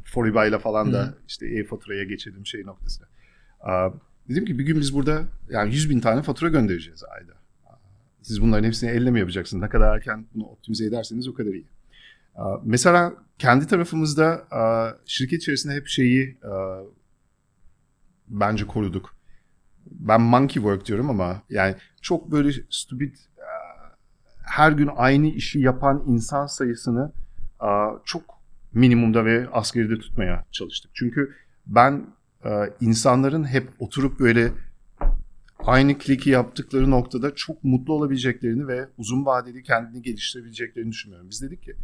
[0.04, 3.06] Foriba ile falan da işte e-faturaya geçelim şey noktasına.
[4.28, 7.32] Dedim ki bir gün biz burada yani 100 bin tane fatura göndereceğiz ayda.
[8.22, 9.62] Siz bunların hepsini elle mi yapacaksınız?
[9.62, 11.66] Ne kadar erken bunu optimize ederseniz o kadar iyi.
[12.64, 14.46] Mesela kendi tarafımızda
[15.06, 16.38] şirket içerisinde hep şeyi
[18.28, 19.16] bence koruduk.
[19.86, 23.16] Ben monkey work diyorum ama yani çok böyle stupid
[24.42, 27.12] her gün aynı işi yapan insan sayısını
[28.04, 28.22] çok
[28.72, 30.90] minimumda ve asgeride tutmaya çalıştık.
[30.94, 31.34] Çünkü
[31.66, 32.06] ben
[32.80, 34.52] insanların hep oturup böyle
[35.64, 41.26] aynı kliki yaptıkları noktada çok mutlu olabileceklerini ve uzun vadeli kendini geliştirebileceklerini düşünüyorum.
[41.30, 41.74] Biz dedik ki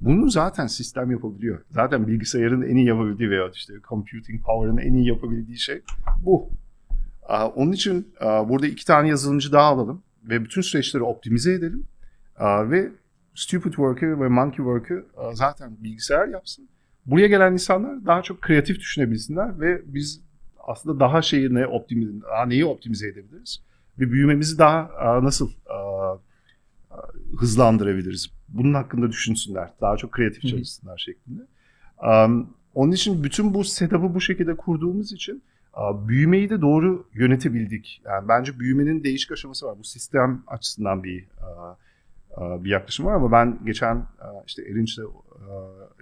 [0.00, 1.64] bunu zaten sistem yapabiliyor.
[1.70, 5.82] Zaten bilgisayarın en iyi yapabildiği veya işte computing power'ın en iyi yapabildiği şey
[6.24, 6.48] bu.
[7.54, 11.84] Onun için burada iki tane yazılımcı daha alalım ve bütün süreçleri optimize edelim.
[12.40, 12.92] Ve
[13.34, 16.68] stupid work'ı ve monkey work'ı zaten bilgisayar yapsın.
[17.06, 20.20] Buraya gelen insanlar daha çok kreatif düşünebilsinler ve biz
[20.66, 23.62] aslında daha şeyi ne optimize, daha neyi optimize edebiliriz
[23.98, 24.90] ve büyümemizi daha
[25.22, 25.50] nasıl
[27.38, 28.26] hızlandırabiliriz.
[28.48, 29.70] Bunun hakkında düşünsünler.
[29.80, 31.42] Daha çok kreatif çalışsınlar şeklinde.
[32.74, 35.42] Onun için bütün bu setup'ı bu şekilde kurduğumuz için
[36.08, 38.02] büyümeyi de doğru yönetebildik.
[38.04, 39.78] Yani bence büyümenin değişik aşaması var.
[39.78, 41.28] Bu sistem açısından bir
[42.40, 44.06] bir yaklaşım var ama ben geçen
[44.46, 45.00] işte Erinç'le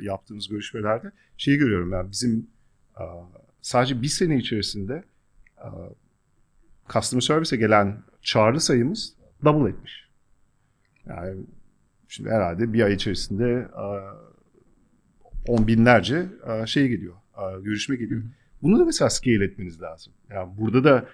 [0.00, 2.46] yaptığımız görüşmelerde şeyi görüyorum yani bizim
[3.62, 5.04] sadece bir sene içerisinde
[6.92, 10.08] customer service'e gelen çağrı sayımız double etmiş.
[11.06, 11.40] Yani
[12.08, 13.68] şimdi herhalde bir ay içerisinde
[15.48, 16.26] on binlerce
[16.66, 17.14] şey geliyor,
[17.62, 18.22] görüşme geliyor.
[18.62, 20.12] Bunu da mesela scale etmeniz lazım.
[20.30, 21.08] Yani burada da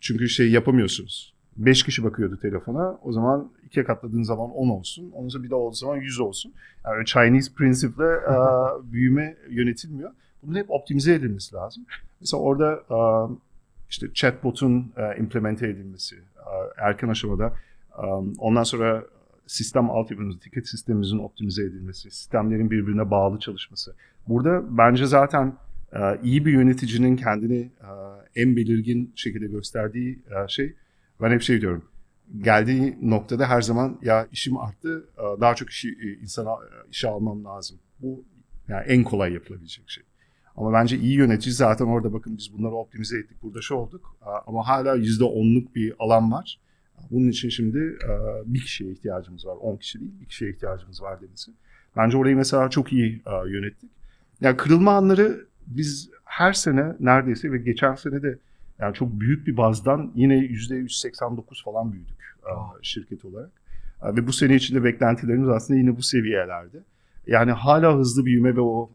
[0.00, 1.34] çünkü şey yapamıyorsunuz.
[1.56, 2.98] 5 kişi bakıyordu telefona.
[3.02, 5.10] O zaman ikiye katladığın zaman 10 olsun.
[5.10, 6.54] Ondan sonra bir daha olduğu zaman 100 olsun.
[6.84, 8.20] Yani Chinese principle
[8.92, 10.10] büyüme yönetilmiyor.
[10.46, 11.86] Bunu hep optimize edilmesi lazım.
[12.20, 12.84] Mesela orada
[13.90, 16.16] işte chatbot'un implemente edilmesi
[16.76, 17.54] erken aşamada
[18.38, 19.04] ondan sonra
[19.46, 23.94] sistem altyapımızın, ticket sistemimizin optimize edilmesi, sistemlerin birbirine bağlı çalışması.
[24.28, 25.56] Burada bence zaten
[26.22, 27.70] iyi bir yöneticinin kendini
[28.36, 30.74] en belirgin şekilde gösterdiği şey,
[31.22, 31.84] ben hep şey diyorum,
[32.38, 35.08] geldiği noktada her zaman ya işim arttı,
[35.40, 36.50] daha çok işi, insana
[36.90, 37.78] işe almam lazım.
[38.00, 38.24] Bu
[38.68, 40.04] yani en kolay yapılabilecek şey.
[40.56, 44.16] Ama bence iyi yönetici zaten orada bakın biz bunları optimize ettik, burada şu olduk.
[44.46, 46.58] Ama hala %10'luk bir alan var.
[47.10, 47.98] Bunun için şimdi
[48.46, 49.56] bir kişiye ihtiyacımız var.
[49.60, 51.50] 10 kişi değil, bir kişiye ihtiyacımız var denisi.
[51.96, 53.90] Bence orayı mesela çok iyi yönettik.
[54.40, 58.38] Yani kırılma anları biz her sene neredeyse ve geçen sene de
[58.78, 62.36] yani çok büyük bir bazdan yine %189 falan büyüdük
[62.82, 63.50] şirket olarak.
[64.04, 66.78] Ve bu sene içinde beklentilerimiz aslında yine bu seviyelerde.
[67.26, 68.90] Yani hala hızlı büyüme ve o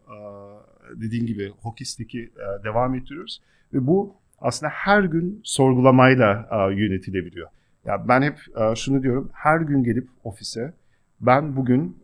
[0.95, 2.31] dediğin gibi hokistiki
[2.63, 3.41] devam ettiriyoruz.
[3.73, 7.47] Ve bu aslında her gün sorgulamayla yönetilebiliyor.
[7.85, 8.37] Ya ben hep
[8.75, 10.73] şunu diyorum, her gün gelip ofise
[11.21, 11.97] ben bugün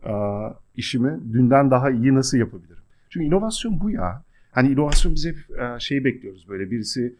[0.76, 2.82] işimi dünden daha iyi nasıl yapabilirim?
[3.10, 4.22] Çünkü inovasyon bu ya.
[4.52, 5.36] Hani inovasyon biz hep
[5.80, 7.14] şey bekliyoruz böyle birisi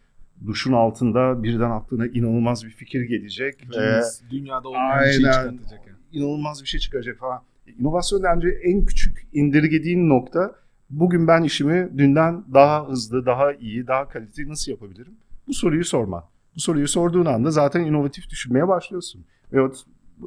[0.45, 3.67] duşun altında birden aklına inanılmaz bir fikir gelecek.
[3.77, 4.01] Ve
[4.31, 5.87] dünyada olmayan bir şey çıkartacak.
[5.87, 5.97] Yani.
[6.11, 7.41] İnanılmaz bir şey çıkacak falan.
[7.79, 10.55] İnovasyon bence en küçük indirgediğin nokta
[10.89, 15.13] bugün ben işimi dünden daha hızlı, daha iyi, daha kaliteli nasıl yapabilirim?
[15.47, 16.29] Bu soruyu sorma.
[16.55, 19.25] Bu soruyu sorduğun anda zaten inovatif düşünmeye başlıyorsun.
[19.53, 19.59] Ve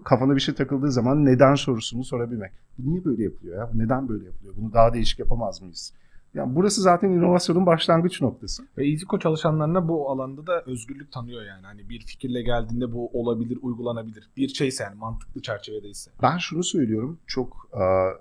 [0.04, 2.52] kafana bir şey takıldığı zaman neden sorusunu sorabilmek.
[2.78, 3.70] Niye böyle yapılıyor ya?
[3.74, 4.54] Neden böyle yapılıyor?
[4.56, 5.92] Bunu daha değişik yapamaz mıyız?
[6.34, 8.62] Yani burası zaten inovasyonun başlangıç noktası.
[8.78, 11.66] Ve EasyCo çalışanlarına bu alanda da özgürlük tanıyor yani.
[11.66, 14.30] Hani bir fikirle geldiğinde bu olabilir, uygulanabilir.
[14.36, 16.10] Bir şeyse yani mantıklı çerçevedeyse.
[16.22, 17.18] Ben şunu söylüyorum.
[17.26, 17.70] Çok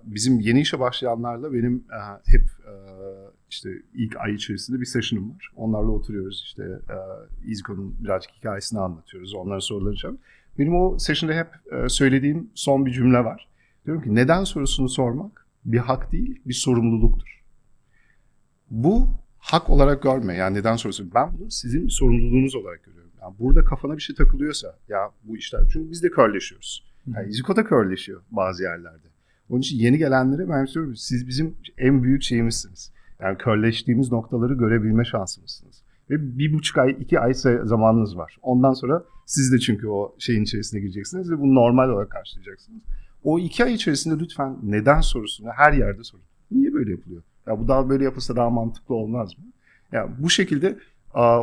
[0.03, 1.84] bizim yeni işe başlayanlarla benim
[2.26, 2.43] hep
[3.49, 5.51] işte ilk ay içerisinde bir session'ım var.
[5.55, 6.64] Onlarla oturuyoruz işte
[7.49, 9.34] EasyCo'nun birazcık hikayesini anlatıyoruz.
[9.34, 10.16] Onların sorularını cevap.
[10.60, 11.47] Benim o session'da hep
[11.91, 13.47] söylediğim son bir cümle var.
[13.86, 17.39] Diyorum ki neden sorusunu sormak bir hak değil, bir sorumluluktur
[18.72, 19.08] bu
[19.40, 20.36] hak olarak görme.
[20.36, 21.12] Yani neden soruyorsun?
[21.16, 23.12] Ben bunu sizin bir sorumluluğunuz olarak görüyorum.
[23.22, 25.62] Yani burada kafana bir şey takılıyorsa ya bu işler.
[25.74, 26.86] Çünkü biz de körleşiyoruz.
[27.16, 29.08] Yani Iziko da körleşiyor bazı yerlerde.
[29.50, 32.92] Onun için yeni gelenlere ben söylüyorum siz bizim en büyük şeyimizsiniz.
[33.20, 35.84] Yani körleştiğimiz noktaları görebilme şansımızsınız.
[36.10, 38.38] Ve bir buçuk ay, iki ay zamanınız var.
[38.42, 42.82] Ondan sonra siz de çünkü o şeyin içerisine gireceksiniz ve bunu normal olarak karşılayacaksınız.
[43.24, 46.24] O iki ay içerisinde lütfen neden sorusunu her yerde sorun.
[46.52, 47.24] Niye böyle yapılıyor?
[47.50, 49.43] Ya bu daha böyle yapılsa daha mantıklı olmaz mı?
[49.91, 50.80] Ya bu şekilde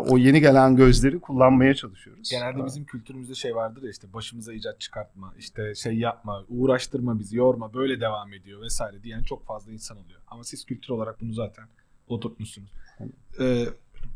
[0.08, 2.30] o yeni gelen gözleri kullanmaya çalışıyoruz.
[2.30, 7.36] Genelde bizim kültürümüzde şey vardır ya işte başımıza icat çıkartma, işte şey yapma, uğraştırma bizi,
[7.36, 10.20] yorma, böyle devam ediyor vesaire diyen çok fazla insan oluyor.
[10.28, 11.64] Ama siz kültür olarak bunu zaten
[12.08, 12.72] oturtmuşsunuz.
[13.40, 13.64] Ee,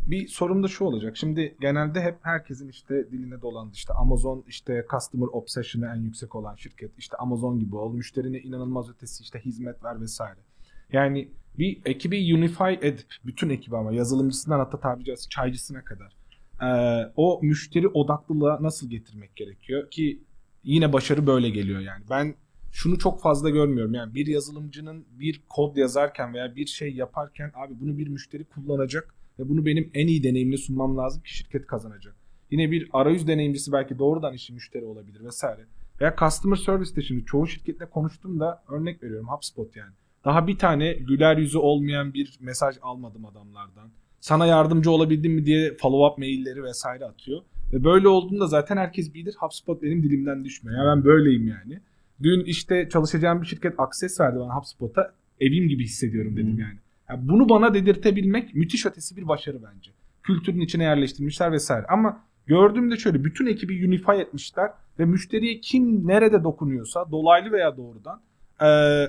[0.07, 1.17] bir sorum da şu olacak.
[1.17, 3.73] Şimdi genelde hep herkesin işte diline dolandı.
[3.75, 6.99] İşte Amazon işte customer obsession'ı en yüksek olan şirket.
[6.99, 7.95] İşte Amazon gibi ol.
[7.95, 10.41] Müşterine inanılmaz ötesi işte hizmet ver vesaire.
[10.93, 11.29] Yani
[11.59, 16.17] bir ekibi unify edip bütün ekibi ama yazılımcısından hatta tabiri caizse çaycısına kadar
[16.63, 16.69] e,
[17.17, 20.21] o müşteri odaklılığa nasıl getirmek gerekiyor ki
[20.65, 22.05] yine başarı böyle geliyor yani.
[22.11, 22.35] Ben
[22.73, 23.95] şunu çok fazla görmüyorum.
[23.95, 29.15] Yani bir yazılımcının bir kod yazarken veya bir şey yaparken abi bunu bir müşteri kullanacak
[29.39, 32.17] ve bunu benim en iyi deneyimle sunmam lazım ki şirket kazanacak.
[32.51, 35.67] Yine bir arayüz deneyimcisi belki doğrudan işi müşteri olabilir vesaire.
[36.01, 39.93] Veya customer service'te şimdi çoğu şirketle konuştum da örnek veriyorum HubSpot yani.
[40.25, 43.91] Daha bir tane güler yüzü olmayan bir mesaj almadım adamlardan.
[44.21, 47.41] Sana yardımcı olabildim mi diye follow up mailleri vesaire atıyor.
[47.73, 50.79] Ve böyle olduğunda zaten herkes bilir HubSpot benim dilimden düşmüyor.
[50.79, 51.81] Yani ben böyleyim yani.
[52.23, 55.13] Dün işte çalışacağım bir şirket akses verdi bana HubSpot'a.
[55.41, 56.79] Evim gibi hissediyorum dedim yani.
[57.09, 57.29] yani.
[57.29, 59.91] Bunu bana dedirtebilmek müthiş ötesi bir başarı bence.
[60.23, 61.87] Kültürün içine yerleştirmişler vesaire.
[61.87, 68.21] Ama gördüğümde şöyle bütün ekibi unify etmişler ve müşteriye kim nerede dokunuyorsa dolaylı veya doğrudan
[68.63, 69.07] ee,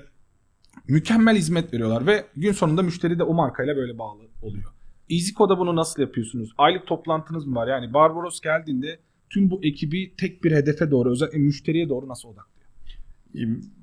[0.87, 4.71] mükemmel hizmet veriyorlar ve gün sonunda müşteri de o markayla böyle bağlı oluyor.
[5.09, 6.53] EasyCode'a bunu nasıl yapıyorsunuz?
[6.57, 7.67] Aylık toplantınız mı var?
[7.67, 8.99] Yani Barbaros geldiğinde
[9.29, 12.69] tüm bu ekibi tek bir hedefe doğru özellikle müşteriye doğru nasıl odaklıyor?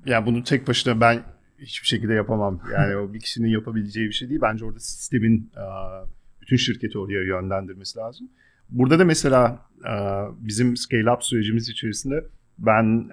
[0.05, 1.23] Yani bunu tek başına ben
[1.59, 2.61] hiçbir şekilde yapamam.
[2.73, 4.41] Yani o bir kişinin yapabileceği bir şey değil.
[4.41, 5.51] Bence orada sistemin
[6.41, 8.29] bütün şirketi oraya yönlendirmesi lazım.
[8.69, 9.59] Burada da mesela
[10.39, 12.25] bizim scale up sürecimiz içerisinde
[12.57, 13.09] ben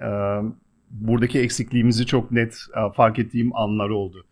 [0.89, 2.57] buradaki eksikliğimizi çok net
[2.95, 4.25] fark ettiğim anlar oldu.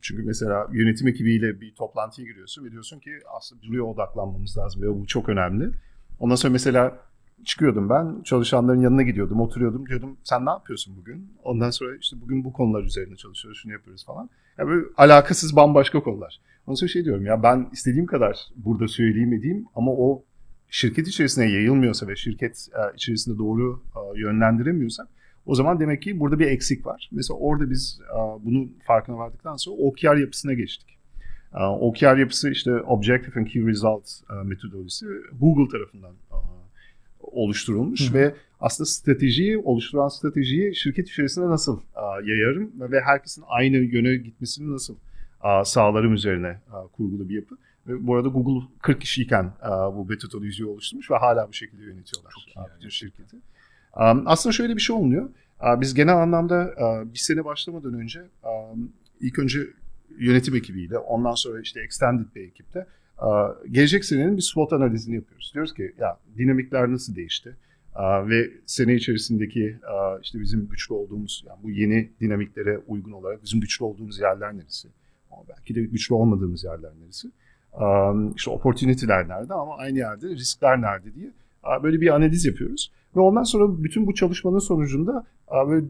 [0.00, 5.00] Çünkü mesela yönetim ekibiyle bir toplantıya giriyorsun ve diyorsun ki aslında buraya odaklanmamız lazım ve
[5.00, 5.70] bu çok önemli.
[6.20, 6.98] Ondan sonra mesela
[7.44, 11.32] çıkıyordum ben çalışanların yanına gidiyordum oturuyordum diyordum sen ne yapıyorsun bugün?
[11.44, 14.30] Ondan sonra işte bugün bu konular üzerine çalışıyoruz şunu yapıyoruz falan.
[14.58, 16.40] Yani böyle alakasız bambaşka konular.
[16.66, 20.24] Ondan sonra şey diyorum ya ben istediğim kadar burada söyleyeyim edeyim ama o
[20.68, 25.08] şirket içerisine yayılmıyorsa ve şirket e, içerisinde doğru e, yönlendiremiyorsak
[25.46, 27.08] o zaman demek ki burada bir eksik var.
[27.12, 28.00] Mesela orada biz
[28.40, 30.98] bunun farkına vardıktan sonra OKR yapısına geçtik.
[31.80, 34.04] OKR yapısı işte Objective and Key Result
[34.44, 35.06] metodolojisi
[35.40, 36.12] Google tarafından
[37.20, 38.14] oluşturulmuş Hı.
[38.14, 41.80] ve aslında stratejiyi oluşturan stratejiyi şirket içerisinde nasıl
[42.24, 44.96] yayarım ve herkesin aynı yöne gitmesini nasıl
[45.64, 46.60] sağlarım üzerine
[46.92, 47.56] kurgulu bir yapı.
[47.86, 49.52] Ve bu arada Google 40 kişiyken
[49.94, 52.92] bu metodolojiyi oluşturmuş ve hala bu şekilde yönetiyorlar iyi yani.
[52.92, 53.36] şirketi.
[53.96, 55.30] Aslında şöyle bir şey olmuyor.
[55.80, 56.74] Biz genel anlamda
[57.14, 58.22] bir sene başlamadan önce
[59.20, 59.60] ilk önce
[60.18, 62.86] yönetim ekibiyle ondan sonra işte extended bir ekipte
[63.70, 65.50] gelecek senenin bir SWOT analizini yapıyoruz.
[65.54, 67.56] Diyoruz ki ya dinamikler nasıl değişti?
[68.00, 69.78] ve sene içerisindeki
[70.22, 74.88] işte bizim güçlü olduğumuz yani bu yeni dinamiklere uygun olarak bizim güçlü olduğumuz yerler neresi?
[75.48, 77.28] Belki de güçlü olmadığımız yerler neresi?
[78.36, 81.30] İşte opportunity'ler nerede ama aynı yerde riskler nerede diye
[81.82, 82.92] böyle bir analiz yapıyoruz.
[83.16, 85.26] Ve ondan sonra bütün bu çalışmanın sonucunda
[85.68, 85.86] böyle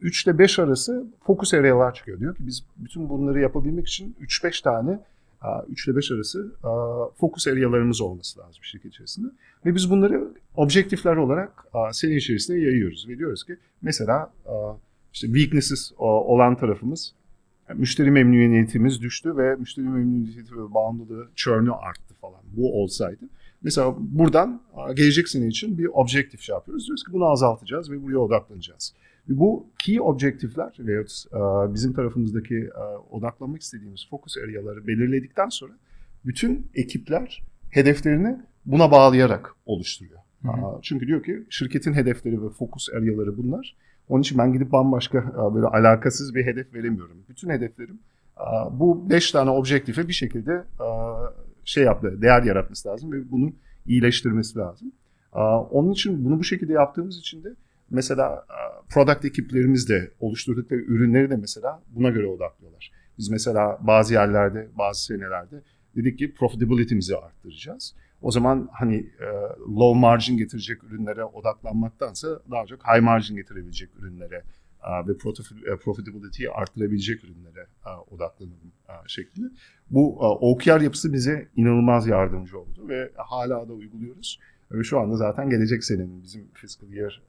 [0.00, 2.20] 3 ile 5 arası fokus arealar çıkıyor.
[2.20, 5.00] Diyor ki biz bütün bunları yapabilmek için 3-5 tane
[5.68, 6.52] 3 ile 5 arası
[7.20, 9.28] fokus arealarımız olması lazım şirket içerisinde.
[9.66, 13.08] Ve biz bunları objektifler olarak sene içerisinde yayıyoruz.
[13.08, 14.32] Ve diyoruz ki mesela
[15.12, 17.14] işte weaknesses olan tarafımız
[17.74, 22.40] müşteri memnuniyetimiz düştü ve müşteri memnuniyeti ve bağımlılığı churn'ü arttı falan.
[22.56, 23.24] Bu olsaydı
[23.64, 24.62] Mesela buradan
[24.94, 26.86] gelecek sene için bir objektif şey yapıyoruz.
[26.86, 28.94] Diyoruz ki bunu azaltacağız ve buraya odaklanacağız.
[29.28, 31.02] Bu key objektifler veya
[31.74, 32.70] bizim tarafımızdaki
[33.10, 35.72] odaklanmak istediğimiz fokus areaları belirledikten sonra
[36.24, 38.36] bütün ekipler hedeflerini
[38.66, 40.20] buna bağlayarak oluşturuyor.
[40.42, 40.78] Hı hı.
[40.82, 43.76] Çünkü diyor ki şirketin hedefleri ve fokus areaları bunlar.
[44.08, 47.16] Onun için ben gidip bambaşka böyle alakasız bir hedef veremiyorum.
[47.28, 47.98] Bütün hedeflerim
[48.70, 50.64] bu beş tane objektife bir şekilde
[51.64, 53.52] şey yaptı, değer yaratması lazım ve bunu
[53.86, 54.92] iyileştirmesi lazım.
[55.70, 57.48] Onun için bunu bu şekilde yaptığımız için de
[57.90, 58.46] mesela
[58.88, 62.92] product ekiplerimiz de oluşturdukları ürünleri de mesela buna göre odaklıyorlar.
[63.18, 65.62] Biz mesela bazı yerlerde, bazı senelerde
[65.96, 67.94] dedik ki profitability'mizi arttıracağız.
[68.22, 69.10] O zaman hani
[69.68, 74.42] low margin getirecek ürünlere odaklanmaktansa daha çok high margin getirebilecek ürünlere
[75.06, 75.12] ve
[75.72, 77.66] e, profitability'yi arttırabilecek ürünlere
[78.10, 78.72] odaklanalım
[79.06, 79.46] şeklinde.
[79.90, 80.18] Bu
[80.50, 84.38] OKR yapısı bize inanılmaz yardımcı oldu ve hala da uyguluyoruz.
[84.72, 87.22] Ve şu anda zaten gelecek senenin bizim fiscal year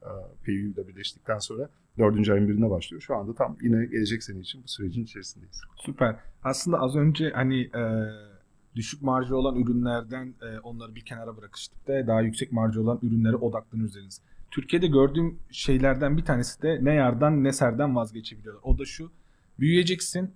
[0.44, 3.02] PU ile birleştikten sonra dördüncü ayın birine başlıyor.
[3.02, 5.60] Şu anda tam yine gelecek sene için bu sürecin içerisindeyiz.
[5.76, 6.16] Süper.
[6.44, 7.82] Aslında az önce hani e,
[8.74, 13.36] düşük marjı olan ürünlerden e, onları bir kenara bırakıştık da daha yüksek marjı olan ürünlere
[13.36, 13.96] odaklanıyoruz
[14.50, 18.62] Türkiye'de gördüğüm şeylerden bir tanesi de ne yardan ne serden vazgeçebiliyorlar.
[18.64, 19.10] O da şu.
[19.60, 20.30] Büyüyeceksin.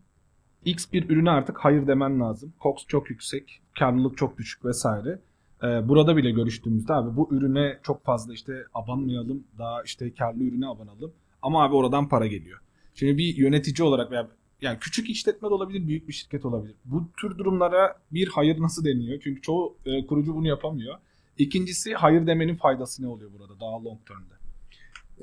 [0.65, 2.53] X bir ürüne artık hayır demen lazım.
[2.63, 3.63] COX çok yüksek.
[3.79, 5.19] Karlılık çok düşük vesaire.
[5.63, 9.45] Ee, burada bile görüştüğümüzde abi bu ürüne çok fazla işte abanmayalım.
[9.59, 11.13] Daha işte karlı ürüne abanalım.
[11.43, 12.61] Ama abi oradan para geliyor.
[12.95, 14.29] Şimdi bir yönetici olarak veya
[14.61, 16.75] yani küçük işletme de olabilir, büyük bir şirket olabilir.
[16.85, 19.21] Bu tür durumlara bir hayır nasıl deniyor?
[19.25, 20.99] Çünkü çoğu e, kurucu bunu yapamıyor.
[21.41, 24.35] İkincisi hayır demenin faydası ne oluyor burada daha long term'de?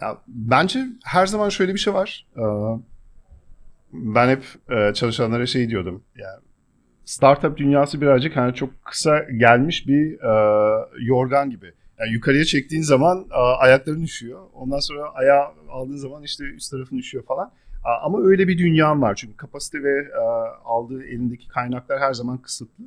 [0.01, 2.27] Ya bence her zaman şöyle bir şey var.
[2.37, 2.41] Ee,
[3.93, 6.03] ben hep e, çalışanlara şey diyordum.
[6.15, 6.39] Yani
[7.05, 10.31] startup dünyası birazcık hani çok kısa gelmiş bir e,
[10.99, 11.73] yorgan gibi.
[11.99, 14.41] Yani yukarıya çektiğin zaman e, ayakların üşüyor.
[14.53, 17.51] Ondan sonra ayağı aldığın zaman işte üst tarafın üşüyor falan.
[18.03, 19.15] Ama öyle bir dünyam var.
[19.15, 20.07] Çünkü kapasite ve
[20.65, 22.83] aldığı elindeki kaynaklar her zaman kısıtlı.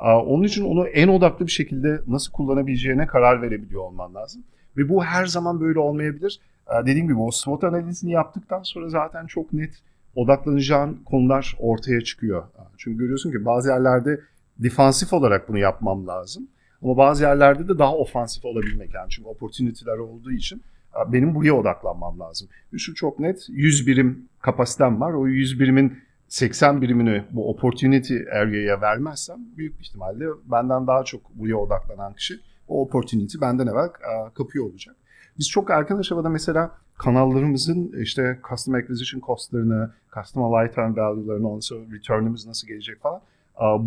[0.00, 4.42] Onun için onu en odaklı bir şekilde nasıl kullanabileceğine karar verebiliyor olman lazım.
[4.76, 6.40] Ve bu her zaman böyle olmayabilir.
[6.86, 9.74] Dediğim gibi o SWOT analizini yaptıktan sonra zaten çok net
[10.14, 12.42] odaklanacağın konular ortaya çıkıyor.
[12.76, 14.20] Çünkü görüyorsun ki bazı yerlerde
[14.58, 16.48] defansif olarak bunu yapmam lazım.
[16.82, 19.10] Ama bazı yerlerde de daha ofansif olabilmek yani.
[19.10, 20.62] Çünkü opportunity'ler olduğu için
[21.06, 22.48] benim buraya odaklanmam lazım.
[22.76, 25.12] Şu çok net 100 birim kapasitem var.
[25.12, 25.98] O 100 birimin
[26.34, 32.40] 80 birimini bu opportunity area'ya vermezsem büyük bir ihtimalle benden daha çok buraya odaklanan kişi
[32.68, 33.88] o opportunity benden evvel
[34.34, 34.96] kapıyor olacak.
[35.38, 41.80] Biz çok erken aşamada mesela kanallarımızın işte customer acquisition costlarını, customer lifetime value'larını, ondan sonra
[41.92, 43.20] return'ımız nasıl gelecek falan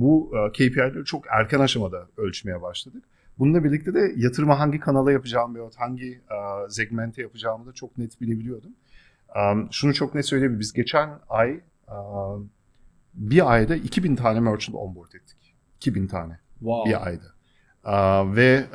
[0.01, 3.03] bu KPI'leri çok erken aşamada ölçmeye başladık.
[3.39, 6.21] Bununla birlikte de yatırımı hangi kanala yapacağım veya hangi
[6.69, 8.71] segmente yapacağımı da çok net bilebiliyordum.
[9.71, 10.59] Şunu çok net söyleyebilirim.
[10.59, 11.59] Biz geçen ay
[13.13, 15.37] bir ayda 2000 tane merchant onboard ettik.
[15.77, 16.89] 2000 tane wow.
[16.89, 17.37] bir ayda.
[18.35, 18.65] Ve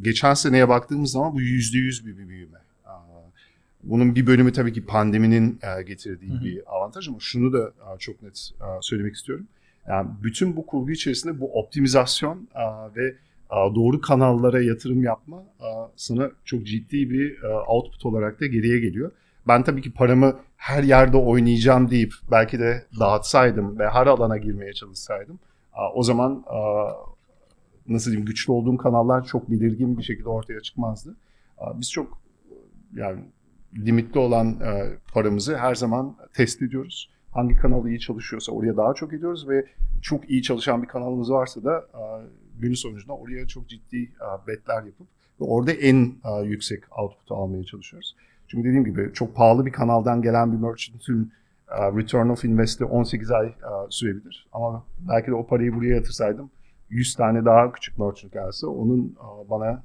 [0.00, 2.58] geçen seneye baktığımız zaman bu %100 bir, büyüme.
[3.82, 6.44] Bunun bir bölümü tabii ki pandeminin getirdiği Hı-hı.
[6.44, 8.50] bir avantaj ama şunu da çok net
[8.80, 9.46] söylemek istiyorum.
[9.88, 12.48] Yani bütün bu kurgu içerisinde bu optimizasyon
[12.96, 13.14] ve
[13.50, 15.44] doğru kanallara yatırım yapma
[15.96, 19.10] sana çok ciddi bir output olarak da geriye geliyor.
[19.48, 24.72] Ben tabii ki paramı her yerde oynayacağım deyip belki de dağıtsaydım ve her alana girmeye
[24.72, 25.38] çalışsaydım
[25.94, 26.44] o zaman
[27.88, 31.16] nasıl diyeyim güçlü olduğum kanallar çok belirgin bir şekilde ortaya çıkmazdı.
[31.74, 32.20] Biz çok
[32.94, 33.20] yani
[33.74, 34.58] limitli olan
[35.12, 37.10] paramızı her zaman test ediyoruz.
[37.30, 39.66] Hangi kanal iyi çalışıyorsa oraya daha çok ediyoruz ve
[40.02, 41.84] çok iyi çalışan bir kanalımız varsa da
[42.58, 44.12] günün sonucunda oraya çok ciddi
[44.46, 45.06] betler yapıp
[45.40, 48.16] ve orada en yüksek output'u almaya çalışıyoruz.
[48.50, 51.32] Çünkü dediğim gibi çok pahalı bir kanaldan gelen bir merchant'ın
[51.70, 53.54] return of invest'i 18 ay
[53.90, 54.48] sürebilir.
[54.52, 56.50] Ama belki de o parayı buraya yatırsaydım
[56.88, 59.16] 100 tane daha küçük merchant gelse onun
[59.50, 59.82] bana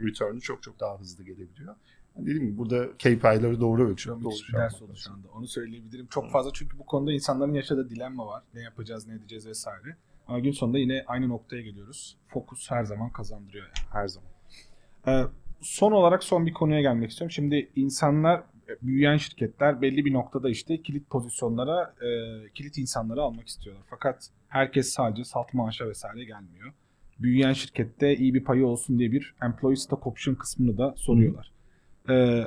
[0.00, 1.74] return'u çok çok daha hızlı gelebiliyor.
[2.16, 4.24] Dediğim gibi burada KPI'ları doğru ölçüyorum.
[4.24, 5.28] Doğru bir ders oldu şu anda.
[5.28, 6.06] Onu söyleyebilirim.
[6.06, 8.42] Çok fazla çünkü bu konuda insanların yaşadığı dilemma var.
[8.54, 9.96] Ne yapacağız, ne edeceğiz vesaire.
[10.28, 12.16] Ama gün sonunda yine aynı noktaya geliyoruz.
[12.28, 13.66] Fokus her zaman kazandırıyor.
[13.66, 13.88] Yani.
[13.92, 14.30] Her zaman.
[15.06, 15.26] Ee,
[15.66, 17.30] son olarak son bir konuya gelmek istiyorum.
[17.30, 18.42] Şimdi insanlar,
[18.82, 22.08] büyüyen şirketler belli bir noktada işte kilit pozisyonlara, e,
[22.54, 23.84] kilit insanları almak istiyorlar.
[23.90, 26.72] Fakat herkes sadece salt maaşa vesaire gelmiyor.
[27.18, 31.52] Büyüyen şirkette iyi bir payı olsun diye bir employee stock option kısmını da soruyorlar.
[32.08, 32.44] Ee,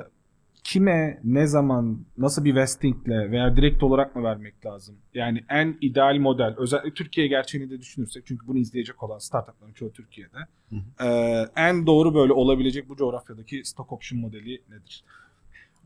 [0.64, 4.96] kime, ne zaman, nasıl bir vestingle veya direkt olarak mı vermek lazım?
[5.14, 9.92] Yani en ideal model, özellikle Türkiye gerçeğini de düşünürsek çünkü bunu izleyecek olan startupların çoğu
[9.92, 10.38] Türkiye'de.
[10.70, 11.06] Hı hı.
[11.06, 15.04] Ee, en doğru böyle olabilecek bu coğrafyadaki stock option modeli nedir?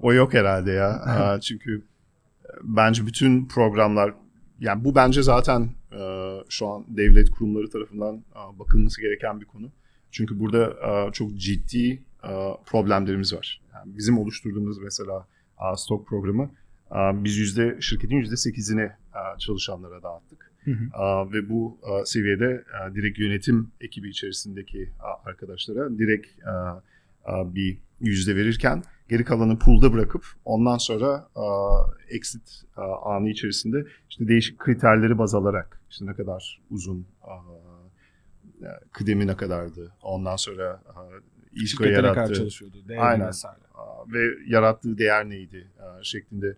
[0.00, 1.38] O yok herhalde ya.
[1.42, 1.82] çünkü
[2.62, 4.14] bence bütün programlar
[4.60, 8.24] yani bu bence zaten e, şu an devlet kurumları tarafından
[8.58, 9.70] bakılması gereken bir konu.
[10.10, 12.02] Çünkü burada e, çok ciddi
[12.66, 13.62] problemlerimiz var.
[13.74, 15.26] Yani bizim oluşturduğumuz mesela
[15.76, 16.50] stok programı
[16.94, 18.90] biz yüzde şirketin yüzde sekizini
[19.38, 20.52] çalışanlara dağıttık.
[20.64, 21.32] Hı hı.
[21.32, 22.64] Ve bu seviyede
[22.94, 24.90] direkt yönetim ekibi içerisindeki
[25.24, 26.28] arkadaşlara direkt
[27.28, 31.28] bir yüzde verirken geri kalanı pool'da bırakıp ondan sonra
[32.08, 32.62] exit
[33.04, 37.06] anı içerisinde işte değişik kriterleri baz alarak işte ne kadar uzun
[38.92, 40.82] kıdemi ne kadardı ondan sonra
[41.56, 42.34] İSKO yarattığı.
[42.34, 42.76] çalışıyordu.
[42.98, 43.28] Aynen.
[43.28, 43.58] Vesaire.
[44.12, 45.68] Ve yarattığı değer neydi
[46.02, 46.56] şeklinde.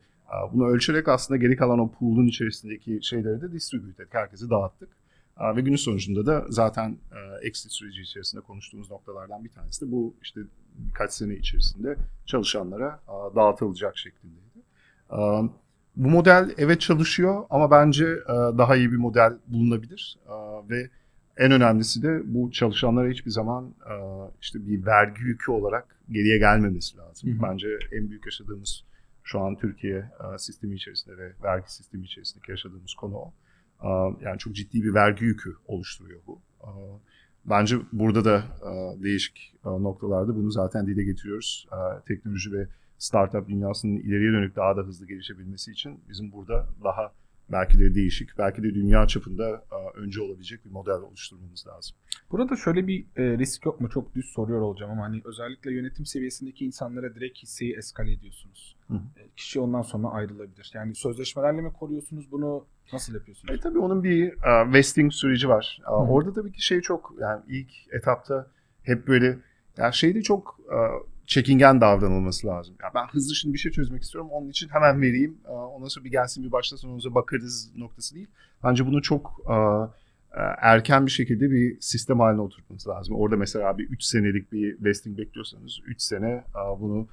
[0.53, 4.15] Bunu ölçerek aslında geri kalan o pool'un içerisindeki şeyleri de distribute ettik.
[4.15, 4.89] Herkese dağıttık.
[5.57, 6.99] Ve günün sonucunda da zaten
[7.43, 10.41] exit süreci içerisinde konuştuğumuz noktalardan bir tanesi de bu işte
[10.79, 13.01] birkaç sene içerisinde çalışanlara
[13.37, 14.63] dağıtılacak şeklindeydi.
[15.97, 20.19] Bu model evet çalışıyor ama bence daha iyi bir model bulunabilir
[20.71, 20.91] ve
[21.37, 23.95] en önemlisi de bu çalışanlara hiçbir zaman e,
[24.41, 27.31] işte bir vergi yükü olarak geriye gelmemesi lazım.
[27.31, 27.43] Hı hı.
[27.43, 28.85] Bence en büyük yaşadığımız
[29.23, 33.33] şu an Türkiye e, sistemi içerisinde ve vergi sistemi içerisindeki yaşadığımız konu o.
[33.83, 33.89] E,
[34.25, 36.41] yani çok ciddi bir vergi yükü oluşturuyor bu.
[37.45, 38.45] Bence burada da
[39.03, 41.69] değişik noktalarda bunu zaten dile getiriyoruz.
[42.09, 42.69] Teknoloji ve
[42.99, 47.13] startup dünyasının ileriye dönük daha da hızlı gelişebilmesi için bizim burada daha
[47.53, 51.97] belki de değişik, belki de dünya çapında önce olabilecek bir model oluşturmamız lazım.
[52.31, 53.89] Burada şöyle bir e, risk yok mu?
[53.89, 58.77] Çok düz soruyor olacağım ama hani özellikle yönetim seviyesindeki insanlara direkt hisseyi eskale ediyorsunuz.
[58.89, 58.99] Hı hı.
[59.17, 60.71] E, kişi ondan sonra ayrılabilir.
[60.75, 62.67] Yani sözleşmelerle mi koruyorsunuz bunu?
[62.93, 63.55] Nasıl yapıyorsunuz?
[63.55, 65.81] E tabii onun bir e, vesting süreci var.
[65.87, 68.51] E, orada tabii ki şey çok yani ilk etapta
[68.83, 69.39] hep böyle
[69.77, 70.79] yani şeyde çok e,
[71.27, 72.77] çekingen davranılması lazım.
[72.83, 74.31] Ya ben hızlı şimdi bir şey çözmek istiyorum.
[74.31, 75.39] Onun için hemen vereyim.
[75.49, 78.29] E, ondan sonra bir gelsin bir başlasın ondan sonra bakarız noktası değil.
[78.65, 79.55] Bence bunu çok e,
[80.41, 83.17] e, erken bir şekilde bir sistem haline oturtmanız lazım.
[83.17, 87.09] Orada mesela bir 3 senelik bir vesting bekliyorsanız 3 sene e, bunu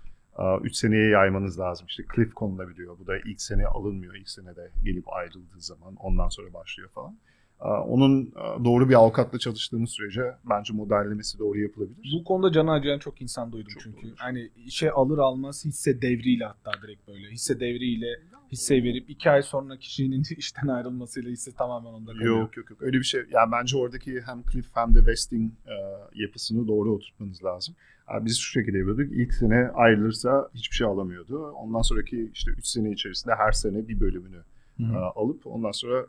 [0.64, 1.88] 3 seneye yaymanız lazım.
[1.90, 3.00] İşte cliff konulabiliyor.
[3.00, 4.16] Bu da ilk sene alınmıyor.
[4.16, 7.18] İlk senede gelip ayrıldığı zaman ondan sonra başlıyor falan.
[7.64, 12.14] E, Onun e, doğru bir avukatla çalıştığınız sürece bence modellemesi doğru yapılabilir.
[12.20, 14.02] Bu konuda canı acıyan çok insan duydum Çok çünkü.
[14.04, 14.18] doğrudur.
[14.18, 17.30] Hani işe alır almaz hisse devriyle hatta direkt böyle.
[17.32, 18.08] Hisse devriyle
[18.52, 22.40] hisse verip iki ay sonra kişinin işten ayrılmasıyla hisse tamamen onda kalıyor.
[22.40, 23.22] Yok yok yok öyle bir şey.
[23.32, 25.76] Yani bence oradaki hem cliff hem de vesting e,
[26.16, 27.76] yapısını doğru oturtmanız lazım.
[28.10, 29.14] Yani biz şu şekilde yapıyorduk.
[29.14, 31.52] İlk sene ayrılırsa hiçbir şey alamıyordu.
[31.52, 34.42] Ondan sonraki işte 3 sene içerisinde her sene bir bölümünü
[34.78, 34.98] Hı e, hı.
[35.16, 36.06] alıp ondan sonra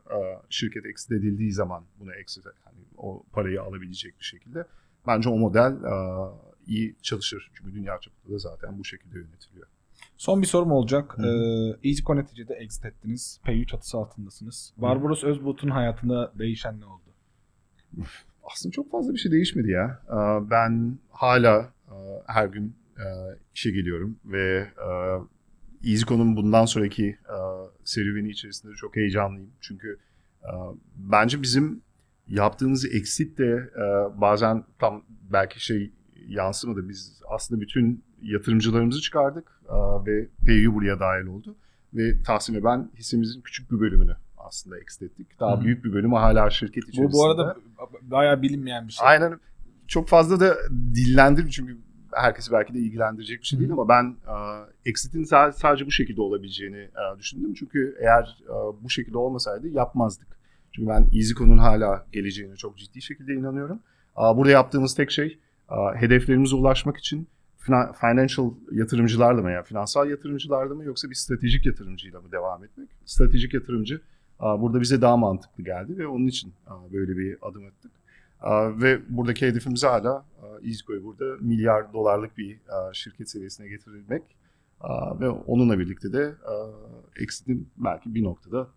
[0.50, 4.66] şirket exit edildiği zaman bunu exit yani o parayı alabilecek bir şekilde.
[5.06, 5.76] Bence o model
[6.66, 7.50] iyi çalışır.
[7.54, 9.66] Çünkü dünya çapında da zaten bu şekilde yönetiliyor.
[10.16, 11.18] Son bir sorum olacak.
[11.18, 11.76] Hı hı.
[11.82, 13.40] Ee, EasyCo neticede exit ettiniz.
[13.44, 14.74] PayU çatısı altındasınız.
[14.76, 17.04] Barbaros Özbulut'un hayatında değişen ne oldu?
[18.44, 20.00] aslında çok fazla bir şey değişmedi ya.
[20.50, 21.72] Ben hala
[22.26, 22.76] her gün
[23.54, 24.68] işe geliyorum ve
[25.90, 27.36] EasyCo'nun bundan sonraki e,
[27.84, 29.50] serüveni içerisinde de çok heyecanlıyım.
[29.60, 29.98] Çünkü
[30.42, 30.50] e,
[30.96, 31.82] bence bizim
[32.28, 35.92] yaptığımız exit de e, bazen tam belki şey
[36.28, 36.88] yansımadı.
[36.88, 39.74] Biz aslında bütün yatırımcılarımızı çıkardık e,
[40.06, 41.56] ve PayU buraya dahil oldu.
[41.94, 45.40] Ve Tahsin ve ben hissemizin küçük bir bölümünü aslında exit ettik.
[45.40, 47.12] Daha Hı büyük bir bölümü hala şirket içerisinde.
[47.12, 47.56] Bu bu arada
[48.02, 49.08] bayağı bilinmeyen bir şey.
[49.08, 49.40] Aynen.
[49.88, 50.56] Çok fazla da
[50.94, 51.78] dillendir çünkü
[52.14, 54.16] herkesi belki de ilgilendirecek bir şey değil ama ben
[54.84, 57.54] exit'in sa- sadece bu şekilde olabileceğini e, düşündüm.
[57.54, 60.28] Çünkü eğer e, bu şekilde olmasaydı yapmazdık.
[60.72, 63.78] Çünkü ben EasyCo'nun hala geleceğine çok ciddi şekilde inanıyorum.
[64.18, 65.38] E, burada yaptığımız tek şey
[65.94, 67.28] hedeflerimize ulaşmak için
[67.60, 72.88] fina- financial yatırımcılarla mı ya finansal yatırımcılarla mı yoksa bir stratejik yatırımcıyla mı devam etmek?
[73.04, 74.00] Stratejik yatırımcı
[74.40, 76.52] burada bize daha mantıklı geldi ve onun için
[76.92, 77.90] böyle bir adım attık.
[78.44, 84.22] Aa, Ve buradaki hedefimiz hala e, EasyCo'yu burada milyar dolarlık bir e, şirket seviyesine getirilmek.
[84.80, 86.34] Aa, Ve onunla birlikte de
[87.18, 88.68] e, Exit'in belki bir noktada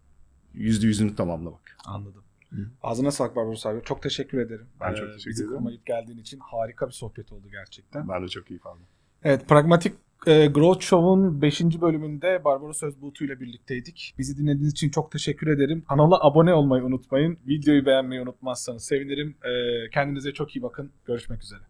[0.54, 1.78] yüzde yüzünü tamamlamak.
[1.86, 2.24] Anladım.
[2.50, 2.58] Hı.
[2.84, 3.82] Ağzına sağlık Barbaros abi.
[3.84, 4.66] Çok teşekkür ederim.
[4.82, 5.58] Ben çok teşekkür bizi ederim.
[5.58, 8.10] kırmayıp geldiğin için harika bir sohbet oldu gerçekten.
[8.10, 8.84] Ben de çok keyif aldım.
[9.24, 9.94] Evet, Pragmatik
[10.26, 11.62] e, Growth Show'un 5.
[11.82, 14.16] bölümünde Barbaros Özbuğtu ile birlikteydik.
[14.18, 15.84] Bizi dinlediğiniz için çok teşekkür ederim.
[15.90, 17.38] Kanala abone olmayı unutmayın.
[17.48, 19.38] Videoyu beğenmeyi unutmazsanız sevinirim.
[19.44, 19.50] E,
[19.90, 20.92] kendinize çok iyi bakın.
[21.06, 21.62] Görüşmek üzere.